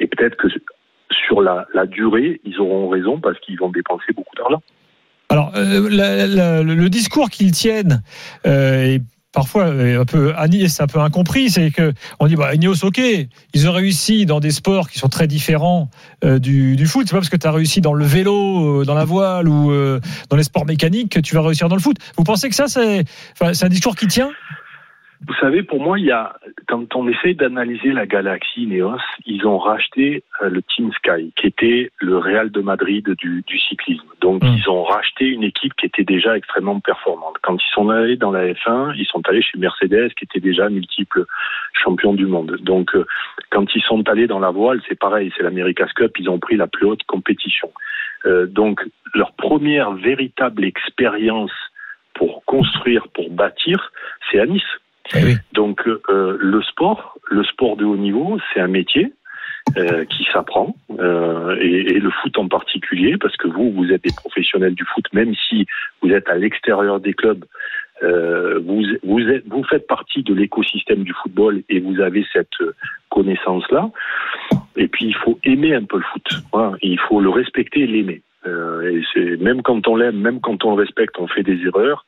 Et 0.00 0.06
peut-être 0.06 0.36
que 0.36 0.48
sur 1.10 1.42
la, 1.42 1.66
durée, 1.86 2.40
ils 2.44 2.58
auront 2.60 2.88
raison 2.88 3.20
parce 3.20 3.38
qu'ils 3.40 3.58
vont 3.58 3.70
dépenser 3.70 4.12
beaucoup 4.14 4.34
d'argent. 4.36 4.62
Alors, 5.28 5.52
euh, 5.56 5.88
la- 5.90 6.62
le 6.62 6.88
discours 6.88 7.30
qu'ils 7.30 7.52
tiennent 7.52 8.02
euh, 8.46 8.94
est 8.96 9.02
parfois 9.34 9.64
euh, 9.64 10.00
un 10.00 10.04
peu 10.04 10.32
Agnès, 10.36 10.80
un 10.80 10.86
peu 10.86 11.00
incompris, 11.00 11.50
c'est 11.50 11.70
que 11.70 11.92
on 12.20 12.26
dit 12.26 12.36
bah 12.36 12.54
Ineos, 12.54 12.84
ok, 12.84 13.00
ils 13.52 13.68
ont 13.68 13.72
réussi 13.72 14.24
dans 14.24 14.40
des 14.40 14.52
sports 14.52 14.88
qui 14.88 14.98
sont 14.98 15.08
très 15.08 15.26
différents 15.26 15.90
euh, 16.24 16.38
du, 16.38 16.76
du 16.76 16.86
foot. 16.86 17.06
C'est 17.06 17.12
pas 17.12 17.18
parce 17.18 17.28
que 17.28 17.36
tu 17.36 17.46
as 17.46 17.52
réussi 17.52 17.80
dans 17.80 17.92
le 17.92 18.04
vélo, 18.04 18.80
euh, 18.80 18.84
dans 18.84 18.94
la 18.94 19.04
voile 19.04 19.48
ou 19.48 19.74
dans 20.30 20.36
les 20.36 20.44
sports 20.44 20.64
mécaniques 20.64 21.12
que 21.12 21.20
tu 21.20 21.34
vas 21.34 21.42
réussir 21.42 21.68
dans 21.68 21.74
le 21.74 21.80
foot. 21.80 21.96
Vous 22.16 22.24
pensez 22.24 22.48
que 22.48 22.54
ça, 22.54 22.68
c'est, 22.68 23.04
c'est 23.52 23.64
un 23.64 23.68
discours 23.68 23.96
qui 23.96 24.06
tient? 24.06 24.30
Vous 25.26 25.34
savez, 25.40 25.62
pour 25.62 25.80
moi, 25.80 25.98
il 25.98 26.06
y 26.06 26.10
a, 26.10 26.36
quand 26.68 26.94
on 26.96 27.08
essaye 27.08 27.34
d'analyser 27.34 27.92
la 27.92 28.06
galaxie 28.06 28.66
Neos, 28.66 28.98
ils 29.26 29.46
ont 29.46 29.58
racheté 29.58 30.22
euh, 30.42 30.48
le 30.48 30.62
Team 30.62 30.92
Sky, 30.92 31.32
qui 31.36 31.46
était 31.46 31.90
le 31.98 32.18
Real 32.18 32.50
de 32.50 32.60
Madrid 32.60 33.08
du, 33.18 33.42
du 33.46 33.58
cyclisme. 33.58 34.06
Donc, 34.20 34.42
Mm. 34.44 34.56
ils 34.58 34.68
ont 34.68 34.84
racheté 34.84 35.26
une 35.26 35.44
équipe 35.44 35.74
qui 35.74 35.86
était 35.86 36.04
déjà 36.04 36.36
extrêmement 36.36 36.80
performante. 36.80 37.36
Quand 37.42 37.56
ils 37.56 37.72
sont 37.74 37.88
allés 37.88 38.16
dans 38.16 38.30
la 38.30 38.52
F1, 38.52 38.94
ils 38.96 39.06
sont 39.06 39.26
allés 39.28 39.42
chez 39.42 39.58
Mercedes, 39.58 40.12
qui 40.14 40.24
était 40.24 40.40
déjà 40.40 40.68
multiple 40.68 41.24
champion 41.72 42.12
du 42.14 42.26
monde. 42.26 42.58
Donc, 42.62 42.94
euh, 42.94 43.06
quand 43.50 43.74
ils 43.74 43.82
sont 43.82 44.08
allés 44.08 44.26
dans 44.26 44.40
la 44.40 44.50
voile, 44.50 44.80
c'est 44.88 44.98
pareil, 44.98 45.32
c'est 45.36 45.42
l'America's 45.42 45.92
Cup, 45.92 46.12
ils 46.18 46.28
ont 46.28 46.38
pris 46.38 46.56
la 46.56 46.66
plus 46.66 46.86
haute 46.86 47.04
compétition. 47.04 47.70
Euh, 48.26 48.46
donc, 48.46 48.80
leur 49.14 49.32
première 49.32 49.92
véritable 49.92 50.64
expérience 50.64 51.52
pour 52.14 52.44
construire, 52.44 53.08
pour 53.08 53.30
bâtir, 53.30 53.92
c'est 54.30 54.38
à 54.40 54.46
Nice. 54.46 54.62
Eh. 55.14 55.36
Donc 55.52 55.86
euh, 55.86 56.36
le 56.40 56.62
sport, 56.62 57.18
le 57.30 57.44
sport 57.44 57.76
de 57.76 57.84
haut 57.84 57.96
niveau, 57.96 58.38
c'est 58.52 58.60
un 58.60 58.68
métier 58.68 59.12
euh, 59.76 60.04
qui 60.04 60.26
s'apprend 60.32 60.74
euh, 60.98 61.56
et, 61.60 61.98
le 61.98 62.10
foot 62.10 62.36
en 62.38 62.48
particulier, 62.48 63.16
parce 63.18 63.36
que 63.36 63.48
vous, 63.48 63.70
vous 63.72 63.92
êtes 63.92 64.04
des 64.04 64.14
professionnels 64.14 64.74
du 64.74 64.84
foot, 64.84 65.04
même 65.12 65.34
si 65.48 65.66
vous 66.02 66.10
êtes 66.10 66.28
à 66.28 66.36
l'extérieur 66.36 67.00
des 67.00 67.14
clubs, 67.14 67.44
vous, 68.02 68.82
vous, 69.02 69.20
êtes, 69.20 69.46
vous 69.46 69.64
faites 69.64 69.86
partie 69.86 70.22
de 70.22 70.34
l'écosystème 70.34 71.04
du 71.04 71.14
football 71.22 71.62
et 71.70 71.80
vous 71.80 72.00
avez 72.00 72.26
cette 72.34 72.52
connaissance-là. 73.08 73.90
Et 74.76 74.88
puis 74.88 75.06
il 75.06 75.14
faut 75.14 75.38
aimer 75.42 75.74
un 75.74 75.84
peu 75.84 75.96
le 75.96 76.04
foot. 76.12 76.42
Voilà. 76.52 76.76
Il 76.82 76.98
faut 76.98 77.20
le 77.20 77.30
respecter 77.30 77.80
et 77.80 77.86
l'aimer. 77.86 78.20
C'est 79.14 79.40
même 79.40 79.62
quand 79.62 79.88
on 79.88 79.96
l'aime, 79.96 80.18
même 80.18 80.40
quand 80.40 80.66
on 80.66 80.76
le 80.76 80.82
respecte, 80.82 81.18
on 81.18 81.28
fait 81.28 81.44
des 81.44 81.58
erreurs. 81.64 82.04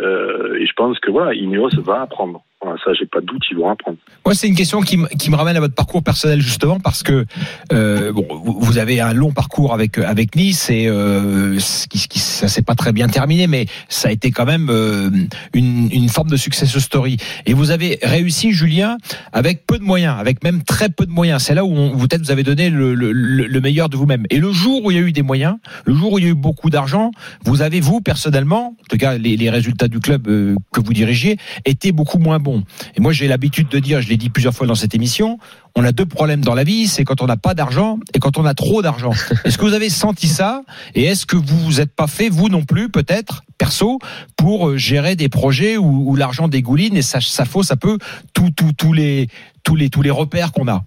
Euh, 0.00 0.56
et 0.58 0.66
je 0.66 0.72
pense 0.74 0.98
que 1.00 1.10
voilà, 1.10 1.34
Ineos 1.34 1.70
va 1.78 2.02
apprendre. 2.02 2.42
Ça, 2.62 2.92
j'ai 2.98 3.06
pas 3.06 3.20
de 3.20 3.26
doute, 3.26 3.42
ils 3.50 3.56
vont 3.56 3.68
apprendre. 3.68 3.98
Moi, 4.24 4.34
c'est 4.34 4.48
une 4.48 4.54
question 4.54 4.80
qui, 4.80 4.96
me- 4.96 5.36
ramène 5.36 5.56
à 5.56 5.60
votre 5.60 5.74
parcours 5.74 6.02
personnel 6.02 6.40
justement 6.40 6.80
parce 6.80 7.02
que 7.02 7.24
euh, 7.72 8.12
vous 8.12 8.78
avez 8.78 9.00
un 9.00 9.12
long 9.12 9.32
parcours 9.32 9.72
avec 9.72 9.98
avec 9.98 10.34
Nice 10.36 10.68
et 10.70 10.86
euh, 10.86 11.58
qui, 11.90 12.18
ça 12.18 12.48
s'est 12.48 12.62
pas 12.62 12.74
très 12.74 12.92
bien 12.92 13.08
terminé, 13.08 13.46
mais 13.46 13.66
ça 13.88 14.08
a 14.08 14.10
été 14.12 14.30
quand 14.30 14.44
même 14.44 14.68
euh, 14.70 15.10
une, 15.54 16.08
forme 16.08 16.30
de 16.30 16.36
success 16.36 16.76
story. 16.78 17.16
Et 17.46 17.54
vous 17.54 17.70
avez 17.70 17.98
réussi, 18.02 18.52
Julien, 18.52 18.96
avec 19.32 19.66
peu 19.66 19.78
de 19.78 19.84
moyens, 19.84 20.16
avec 20.18 20.42
même 20.42 20.62
très 20.62 20.88
peu 20.88 21.06
de 21.06 21.12
moyens. 21.12 21.42
C'est 21.42 21.54
là 21.54 21.64
où 21.64 21.74
vous 21.74 22.08
avez 22.30 22.42
donné 22.42 22.70
le, 22.70 22.94
le, 22.94 23.12
le 23.12 23.58
le 23.58 23.60
meilleur 23.60 23.88
de 23.88 23.96
vous-même. 23.96 24.24
Et 24.30 24.38
le 24.38 24.52
jour 24.52 24.84
où 24.84 24.90
il 24.90 24.96
y 24.96 25.00
a 25.00 25.02
eu 25.02 25.12
des 25.12 25.22
moyens, 25.22 25.56
le 25.84 25.94
jour 25.94 26.12
où 26.12 26.18
il 26.18 26.24
y 26.24 26.28
a 26.28 26.30
eu 26.30 26.34
beaucoup 26.34 26.70
d'argent, 26.70 27.10
vous 27.44 27.60
avez 27.62 27.80
vous 27.80 28.00
personnellement, 28.00 28.76
en 28.80 28.86
tout 28.88 28.96
cas 28.96 29.18
les, 29.18 29.50
résultats 29.50 29.88
du 29.88 29.98
club 29.98 30.28
euh, 30.28 30.54
que 30.72 30.80
vous 30.80 30.92
dirigiez, 30.92 31.38
étaient 31.64 31.92
beaucoup 31.92 32.18
moins 32.18 32.38
bons. 32.38 32.47
Bon. 32.48 32.64
Et 32.96 33.00
moi, 33.00 33.12
j'ai 33.12 33.28
l'habitude 33.28 33.68
de 33.68 33.78
dire, 33.78 34.00
je 34.00 34.08
l'ai 34.08 34.16
dit 34.16 34.30
plusieurs 34.30 34.54
fois 34.54 34.66
dans 34.66 34.74
cette 34.74 34.94
émission, 34.94 35.38
on 35.76 35.84
a 35.84 35.92
deux 35.92 36.06
problèmes 36.06 36.40
dans 36.40 36.54
la 36.54 36.64
vie, 36.64 36.88
c'est 36.88 37.04
quand 37.04 37.20
on 37.20 37.26
n'a 37.26 37.36
pas 37.36 37.54
d'argent 37.54 37.98
et 38.14 38.18
quand 38.18 38.38
on 38.38 38.44
a 38.44 38.54
trop 38.54 38.82
d'argent. 38.82 39.12
Est-ce 39.44 39.58
que 39.58 39.64
vous 39.64 39.74
avez 39.74 39.90
senti 39.90 40.26
ça 40.26 40.62
Et 40.94 41.04
est-ce 41.04 41.26
que 41.26 41.36
vous 41.36 41.58
vous 41.58 41.80
êtes 41.80 41.94
pas 41.94 42.06
fait, 42.06 42.28
vous 42.28 42.48
non 42.48 42.64
plus, 42.64 42.88
peut-être, 42.88 43.42
perso, 43.58 43.98
pour 44.36 44.68
euh, 44.68 44.76
gérer 44.76 45.16
des 45.16 45.28
projets 45.28 45.76
où, 45.76 46.10
où 46.10 46.16
l'argent 46.16 46.48
dégouline 46.48 46.96
et 46.96 47.02
ça, 47.02 47.20
ça 47.20 47.44
fausse 47.44 47.70
un 47.70 47.76
peu 47.76 47.98
tous 48.32 48.50
tous 48.50 48.72
tous 48.72 48.92
les 48.92 49.28
tous 49.62 49.76
les 49.76 49.90
tous 49.90 50.02
les 50.02 50.10
repères 50.10 50.52
qu'on 50.52 50.68
a? 50.68 50.84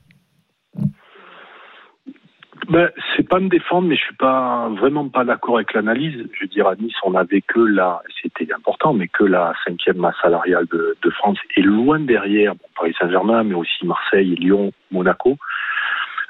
Ben, 2.72 2.90
c'est 3.18 3.28
pas 3.28 3.42
me 3.42 3.50
défendre, 3.50 3.90
mais 3.90 3.98
je 3.98 4.02
suis 4.02 4.16
pas 4.16 4.70
vraiment 4.80 5.10
pas 5.10 5.26
d'accord 5.26 5.56
avec 5.58 5.74
l'analyse. 5.74 6.26
Je 6.34 6.42
veux 6.42 6.48
dire, 6.48 6.68
à 6.68 6.76
Nice, 6.76 6.96
on 7.04 7.16
avait 7.16 7.42
que 7.42 7.60
la, 7.60 8.02
c'était 8.22 8.48
important, 8.54 8.94
mais 8.94 9.10
que 9.10 9.26
la 9.26 9.54
cinquième 9.68 9.98
masse 9.98 10.16
salariale 10.22 10.66
de, 10.72 10.96
de 11.02 11.10
France 11.10 11.38
et 11.58 11.64
loin 11.64 12.00
derrière 12.00 12.56
bon, 12.56 12.64
Paris 12.78 12.96
Saint-Germain, 12.98 13.44
mais 13.44 13.56
aussi 13.56 13.86
Marseille, 13.86 14.36
Lyon, 14.36 14.72
Monaco. 14.90 15.36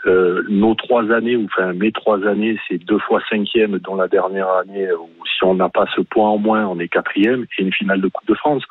Euh, 0.07 0.41
nos 0.49 0.73
trois 0.73 1.11
années, 1.11 1.35
ou 1.35 1.45
enfin 1.45 1.73
mes 1.73 1.91
trois 1.91 2.25
années, 2.25 2.57
c'est 2.67 2.79
deux 2.79 2.97
fois 2.97 3.21
cinquième, 3.29 3.77
dont 3.77 3.93
la 3.93 4.07
dernière 4.07 4.49
année 4.49 4.91
où 4.93 5.09
si 5.27 5.43
on 5.43 5.53
n'a 5.53 5.69
pas 5.69 5.85
ce 5.95 6.01
point 6.01 6.27
en 6.27 6.39
moins, 6.39 6.65
on 6.65 6.79
est 6.79 6.87
quatrième 6.87 7.45
et 7.55 7.61
une 7.61 7.71
finale 7.71 8.01
de 8.01 8.07
Coupe 8.07 8.27
de 8.27 8.33
France. 8.33 8.63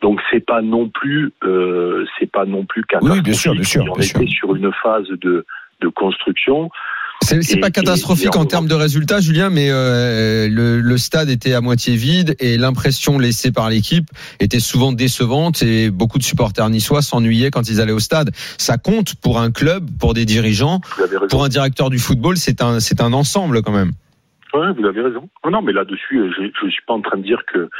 Donc 0.00 0.22
c'est 0.30 0.44
pas 0.44 0.62
non 0.62 0.88
plus, 0.88 1.32
euh, 1.42 2.06
c'est 2.18 2.32
pas 2.32 2.46
non 2.46 2.64
plus 2.64 2.82
catastrophique. 2.84 3.24
Oui, 3.24 3.30
bien 3.30 3.38
sûr, 3.38 3.52
bien 3.52 3.62
sûr, 3.62 3.82
on 3.82 3.92
bien 3.92 3.94
était 3.96 4.26
sûr. 4.26 4.38
sur 4.38 4.54
une 4.56 4.72
phase 4.82 5.08
de 5.08 5.44
de 5.80 5.88
construction. 5.88 6.70
C'est 7.22 7.60
pas 7.60 7.70
catastrophique 7.70 8.34
et 8.34 8.38
en 8.38 8.42
en 8.42 8.46
termes 8.46 8.68
de 8.68 8.74
résultats, 8.74 9.20
Julien, 9.20 9.48
mais 9.48 9.68
euh, 9.70 10.46
le, 10.50 10.80
le 10.80 10.98
stade 10.98 11.30
était 11.30 11.54
à 11.54 11.62
moitié 11.62 11.96
vide 11.96 12.36
et 12.38 12.58
l'impression 12.58 13.18
laissée 13.18 13.50
par 13.50 13.70
l'équipe 13.70 14.04
était 14.40 14.60
souvent 14.60 14.92
décevante 14.92 15.62
et 15.62 15.90
beaucoup 15.90 16.18
de 16.18 16.22
supporters 16.22 16.68
niçois 16.68 17.00
s'ennuyaient 17.00 17.50
quand 17.50 17.68
ils 17.70 17.80
allaient 17.80 17.92
au 17.92 18.00
stade. 18.00 18.30
Ça 18.58 18.76
compte 18.76 19.14
pour 19.14 19.38
un 19.40 19.50
club, 19.50 19.88
pour 19.98 20.12
des 20.12 20.26
dirigeants, 20.26 20.80
pour 21.30 21.44
un 21.44 21.48
directeur 21.48 21.88
du 21.88 21.98
football, 21.98 22.36
c'est 22.36 22.62
un 22.62 22.80
c'est 22.80 23.00
un 23.00 23.14
ensemble 23.14 23.62
quand 23.62 23.72
même. 23.72 23.92
Ouais, 24.52 24.72
vous 24.78 24.84
avez 24.84 25.00
raison. 25.00 25.28
Non, 25.44 25.50
non, 25.50 25.62
mais 25.62 25.72
là-dessus, 25.72 26.18
euh, 26.18 26.30
je 26.36 26.42
je 26.62 26.70
suis 26.70 26.84
pas 26.86 26.94
en 26.94 27.00
train 27.00 27.16
de 27.16 27.22
dire 27.22 27.42
que 27.50 27.70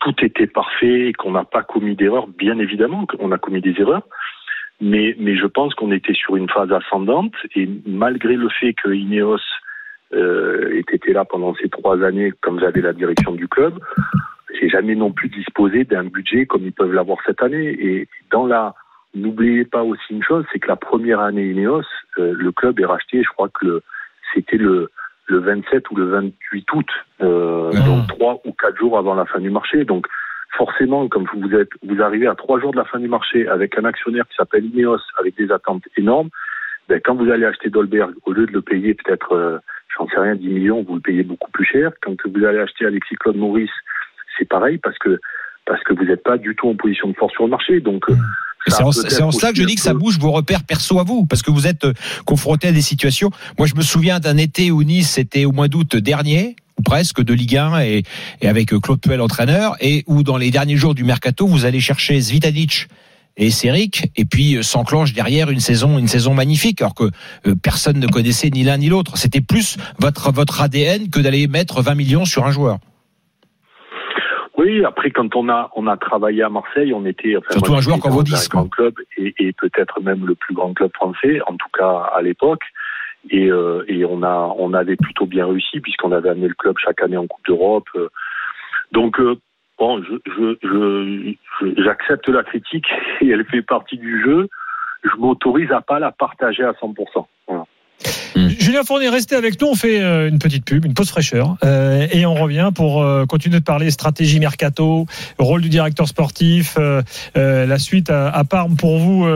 tout 0.00 0.14
était 0.22 0.46
parfait 0.46 1.08
et 1.08 1.12
qu'on 1.12 1.32
n'a 1.32 1.44
pas 1.44 1.62
commis 1.62 1.96
d'erreurs. 1.96 2.26
Bien 2.28 2.58
évidemment 2.58 3.06
qu'on 3.06 3.32
a 3.32 3.38
commis 3.38 3.60
des 3.60 3.74
erreurs. 3.78 4.06
Mais, 4.80 5.16
mais 5.18 5.36
je 5.36 5.46
pense 5.46 5.74
qu'on 5.74 5.90
était 5.90 6.12
sur 6.14 6.36
une 6.36 6.50
phase 6.50 6.70
ascendante 6.70 7.34
et 7.54 7.68
malgré 7.86 8.36
le 8.36 8.48
fait 8.50 8.74
que 8.74 8.90
Ineos 8.90 9.40
euh, 10.12 10.74
ait 10.74 10.94
été 10.94 11.12
là 11.12 11.24
pendant 11.24 11.54
ces 11.54 11.68
trois 11.68 12.02
années, 12.04 12.32
comme 12.42 12.60
j'avais 12.60 12.82
la 12.82 12.92
direction 12.92 13.32
du 13.32 13.48
club, 13.48 13.78
j'ai 14.58 14.68
jamais 14.68 14.94
non 14.94 15.12
plus 15.12 15.28
disposé 15.28 15.84
d'un 15.84 16.04
budget 16.04 16.46
comme 16.46 16.64
ils 16.64 16.72
peuvent 16.72 16.92
l'avoir 16.92 17.18
cette 17.24 17.42
année. 17.42 17.76
Et 17.80 18.08
dans 18.30 18.46
la, 18.46 18.74
n'oubliez 19.14 19.64
pas 19.64 19.82
aussi 19.82 20.04
une 20.10 20.22
chose, 20.22 20.44
c'est 20.52 20.58
que 20.58 20.68
la 20.68 20.76
première 20.76 21.20
année 21.20 21.50
Ineos, 21.50 21.82
euh, 22.18 22.34
le 22.36 22.52
club 22.52 22.78
est 22.78 22.86
racheté. 22.86 23.22
Je 23.22 23.30
crois 23.30 23.48
que 23.48 23.64
le, 23.66 23.82
c'était 24.34 24.58
le 24.58 24.90
le 25.28 25.38
27 25.40 25.90
ou 25.90 25.96
le 25.96 26.04
28 26.10 26.72
août, 26.72 26.86
euh, 27.20 27.72
Ah. 27.74 27.80
donc 27.86 28.06
trois 28.06 28.40
ou 28.44 28.52
quatre 28.52 28.78
jours 28.78 28.96
avant 28.96 29.14
la 29.14 29.24
fin 29.24 29.40
du 29.40 29.50
marché. 29.50 29.84
Donc 29.84 30.06
forcément, 30.56 31.08
comme 31.08 31.26
vous 31.34 31.54
êtes, 31.54 31.70
vous 31.82 32.02
arrivez 32.02 32.26
à 32.26 32.34
trois 32.34 32.60
jours 32.60 32.72
de 32.72 32.76
la 32.76 32.84
fin 32.84 32.98
du 32.98 33.08
marché 33.08 33.46
avec 33.48 33.78
un 33.78 33.84
actionnaire 33.84 34.26
qui 34.28 34.36
s'appelle 34.36 34.64
Ineos 34.64 35.00
avec 35.18 35.36
des 35.36 35.50
attentes 35.50 35.84
énormes. 35.96 36.30
Ben, 36.88 37.00
quand 37.04 37.14
vous 37.14 37.30
allez 37.30 37.44
acheter 37.44 37.70
Dolberg, 37.70 38.12
au 38.24 38.32
lieu 38.32 38.46
de 38.46 38.52
le 38.52 38.62
payer 38.62 38.94
peut-être, 38.94 39.32
euh, 39.32 39.58
j'en 39.96 40.06
sais 40.08 40.18
rien, 40.18 40.36
10 40.36 40.48
millions, 40.48 40.82
vous 40.82 40.94
le 40.94 41.00
payez 41.00 41.22
beaucoup 41.22 41.50
plus 41.50 41.64
cher. 41.64 41.92
Quand 42.02 42.14
vous 42.24 42.44
allez 42.44 42.58
acheter 42.58 42.86
Alexis 42.86 43.16
Claude 43.16 43.36
Maurice, 43.36 43.70
c'est 44.38 44.48
pareil 44.48 44.78
parce 44.78 44.98
que 44.98 45.18
parce 45.66 45.82
que 45.82 45.94
vous 45.94 46.04
n'êtes 46.04 46.22
pas 46.22 46.38
du 46.38 46.54
tout 46.54 46.68
en 46.68 46.76
position 46.76 47.08
de 47.08 47.14
force 47.14 47.32
sur 47.32 47.44
le 47.44 47.50
marché. 47.50 47.80
Donc 47.80 48.08
euh, 48.08 48.14
C'est 48.68 48.82
en, 48.82 48.92
cela 49.32 49.52
que 49.52 49.58
je 49.58 49.64
dis 49.64 49.74
que 49.74 49.80
ça 49.80 49.94
bouge 49.94 50.18
vos 50.18 50.30
repères 50.30 50.62
perso 50.64 51.00
à 51.00 51.02
vous, 51.02 51.26
parce 51.26 51.42
que 51.42 51.50
vous 51.50 51.66
êtes 51.66 51.84
euh, 51.84 51.92
confronté 52.24 52.68
à 52.68 52.72
des 52.72 52.82
situations. 52.82 53.30
Moi, 53.58 53.66
je 53.66 53.74
me 53.74 53.82
souviens 53.82 54.20
d'un 54.20 54.36
été 54.36 54.70
où 54.70 54.82
Nice 54.84 55.10
c'était 55.10 55.44
au 55.44 55.52
mois 55.52 55.66
d'août 55.68 55.96
dernier, 55.96 56.54
ou 56.78 56.82
presque, 56.82 57.22
de 57.22 57.34
Ligue 57.34 57.56
1 57.56 57.80
et, 57.80 58.02
et 58.40 58.48
avec 58.48 58.72
euh, 58.72 58.80
Claude 58.80 59.00
Puel 59.00 59.20
entraîneur, 59.20 59.76
et 59.80 60.04
où 60.06 60.22
dans 60.22 60.36
les 60.36 60.50
derniers 60.50 60.76
jours 60.76 60.94
du 60.94 61.04
mercato, 61.04 61.46
vous 61.46 61.64
allez 61.64 61.80
chercher 61.80 62.20
Zvitanic 62.20 62.88
et 63.38 63.50
Seric, 63.50 64.10
et 64.16 64.24
puis 64.24 64.56
euh, 64.56 64.62
s'enclenche 64.62 65.12
derrière 65.12 65.50
une 65.50 65.60
saison, 65.60 65.98
une 65.98 66.08
saison 66.08 66.34
magnifique, 66.34 66.80
alors 66.80 66.94
que 66.94 67.04
euh, 67.46 67.54
personne 67.62 67.98
ne 67.98 68.06
connaissait 68.06 68.50
ni 68.50 68.64
l'un 68.64 68.78
ni 68.78 68.88
l'autre. 68.88 69.16
C'était 69.18 69.40
plus 69.42 69.76
votre 69.98 70.32
votre 70.32 70.62
ADN 70.62 71.10
que 71.10 71.20
d'aller 71.20 71.46
mettre 71.46 71.82
20 71.82 71.94
millions 71.94 72.24
sur 72.24 72.46
un 72.46 72.50
joueur. 72.50 72.78
Oui, 74.58 74.82
après 74.86 75.10
quand 75.10 75.36
on 75.36 75.50
a 75.50 75.70
on 75.76 75.86
a 75.86 75.98
travaillé 75.98 76.42
à 76.42 76.48
Marseille, 76.48 76.94
on 76.94 77.04
était 77.04 77.36
enfin, 77.36 77.48
Surtout 77.50 77.72
moi, 77.72 77.78
un 77.78 77.82
joueur 77.82 78.00
comme 78.00 78.12
grand 78.12 78.48
quoi. 78.50 78.68
club 78.70 78.94
et, 79.18 79.34
et 79.38 79.52
peut-être 79.52 80.00
même 80.00 80.24
le 80.24 80.34
plus 80.34 80.54
grand 80.54 80.72
club 80.72 80.90
français, 80.94 81.40
en 81.46 81.52
tout 81.52 81.68
cas 81.78 82.10
à 82.16 82.22
l'époque. 82.22 82.62
Et, 83.30 83.50
euh, 83.50 83.84
et 83.88 84.04
on 84.04 84.22
a 84.22 84.54
on 84.58 84.72
avait 84.74 84.96
plutôt 84.96 85.26
bien 85.26 85.46
réussi 85.46 85.80
puisqu'on 85.80 86.12
avait 86.12 86.28
amené 86.30 86.48
le 86.48 86.54
club 86.54 86.76
chaque 86.78 87.02
année 87.02 87.16
en 87.16 87.26
Coupe 87.26 87.44
d'Europe. 87.46 87.88
euh. 87.96 88.08
Donc 88.92 89.18
euh, 89.20 89.36
bon, 89.78 90.02
je 90.02 90.14
je- 90.26 90.56
je- 90.62 91.34
je- 91.60 91.82
j'accepte 91.82 92.28
la 92.28 92.42
critique 92.44 92.86
et 93.20 93.28
elle 93.28 93.44
fait 93.46 93.62
partie 93.62 93.98
du 93.98 94.22
jeu. 94.22 94.48
Je 95.02 95.16
m'autorise 95.18 95.70
à 95.72 95.80
pas 95.80 95.98
la 95.98 96.12
partager 96.12 96.64
à 96.64 96.72
100%. 96.72 97.26
Julien 98.76 98.84
Fournier, 98.84 99.08
restez 99.08 99.36
avec 99.36 99.58
nous. 99.58 99.68
On 99.68 99.74
fait 99.74 100.02
euh, 100.02 100.28
une 100.28 100.38
petite 100.38 100.66
pub, 100.66 100.84
une 100.84 100.92
pause 100.92 101.08
fraîcheur. 101.08 101.56
Euh, 101.64 102.06
et 102.12 102.26
on 102.26 102.34
revient 102.34 102.72
pour 102.74 103.02
euh, 103.02 103.24
continuer 103.24 103.58
de 103.58 103.64
parler 103.64 103.90
stratégie 103.90 104.38
mercato, 104.38 105.06
rôle 105.38 105.62
du 105.62 105.70
directeur 105.70 106.06
sportif, 106.06 106.76
euh, 106.78 107.00
la 107.34 107.78
suite 107.78 108.10
à, 108.10 108.28
à 108.28 108.44
Parme 108.44 108.76
pour 108.76 108.98
vous, 108.98 109.26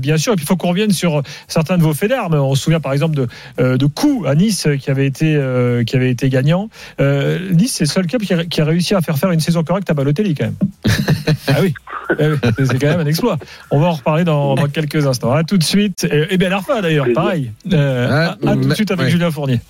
bien 0.00 0.16
sûr. 0.16 0.32
Et 0.32 0.36
puis 0.36 0.44
il 0.44 0.48
faut 0.48 0.56
qu'on 0.56 0.70
revienne 0.70 0.90
sur 0.90 1.22
certains 1.46 1.78
de 1.78 1.84
vos 1.84 1.94
faits 1.94 2.10
d'armes. 2.10 2.34
On 2.34 2.56
se 2.56 2.62
souvient 2.64 2.80
par 2.80 2.92
exemple 2.92 3.14
de, 3.14 3.76
de 3.76 3.86
Coup 3.86 4.24
à 4.26 4.34
Nice 4.34 4.66
qui 4.80 4.90
avait 4.90 5.06
été, 5.06 5.40
qui 5.86 5.94
avait 5.94 6.10
été 6.10 6.28
gagnant. 6.28 6.68
Nice, 6.98 7.74
c'est 7.74 7.84
le 7.84 7.88
seul 7.88 8.08
club 8.08 8.22
qui 8.22 8.34
a, 8.34 8.44
qui 8.44 8.60
a 8.60 8.64
réussi 8.64 8.96
à 8.96 9.00
faire 9.00 9.16
faire 9.16 9.30
une 9.30 9.38
saison 9.40 9.62
correcte 9.62 9.88
à 9.90 9.94
Balotelli 9.94 10.34
quand 10.34 10.46
même. 10.46 10.56
ah 11.48 11.54
oui, 11.62 11.72
Eh 12.18 12.24
c'est 12.64 12.78
quand 12.80 12.88
même 12.88 13.00
un 13.00 13.06
exploit. 13.06 13.38
On 13.70 13.78
va 13.78 13.86
en 13.86 13.92
reparler 13.92 14.24
dans, 14.24 14.56
dans 14.56 14.66
quelques 14.66 15.06
instants. 15.06 15.32
À 15.32 15.44
tout 15.44 15.56
de 15.56 15.62
suite. 15.64 16.04
Et, 16.10 16.34
et 16.34 16.36
Ben 16.36 16.52
Arfa 16.52 16.82
d'ailleurs, 16.82 17.06
pareil. 17.14 17.52
Euh, 17.72 18.08
à- 18.10 18.36
à 18.50 18.71
tout 18.72 18.82
de 18.84 18.88
suite 18.88 18.90
avec 18.90 19.04
Ouais. 19.06 19.10
Julien 19.10 19.30
Fournier. 19.30 19.60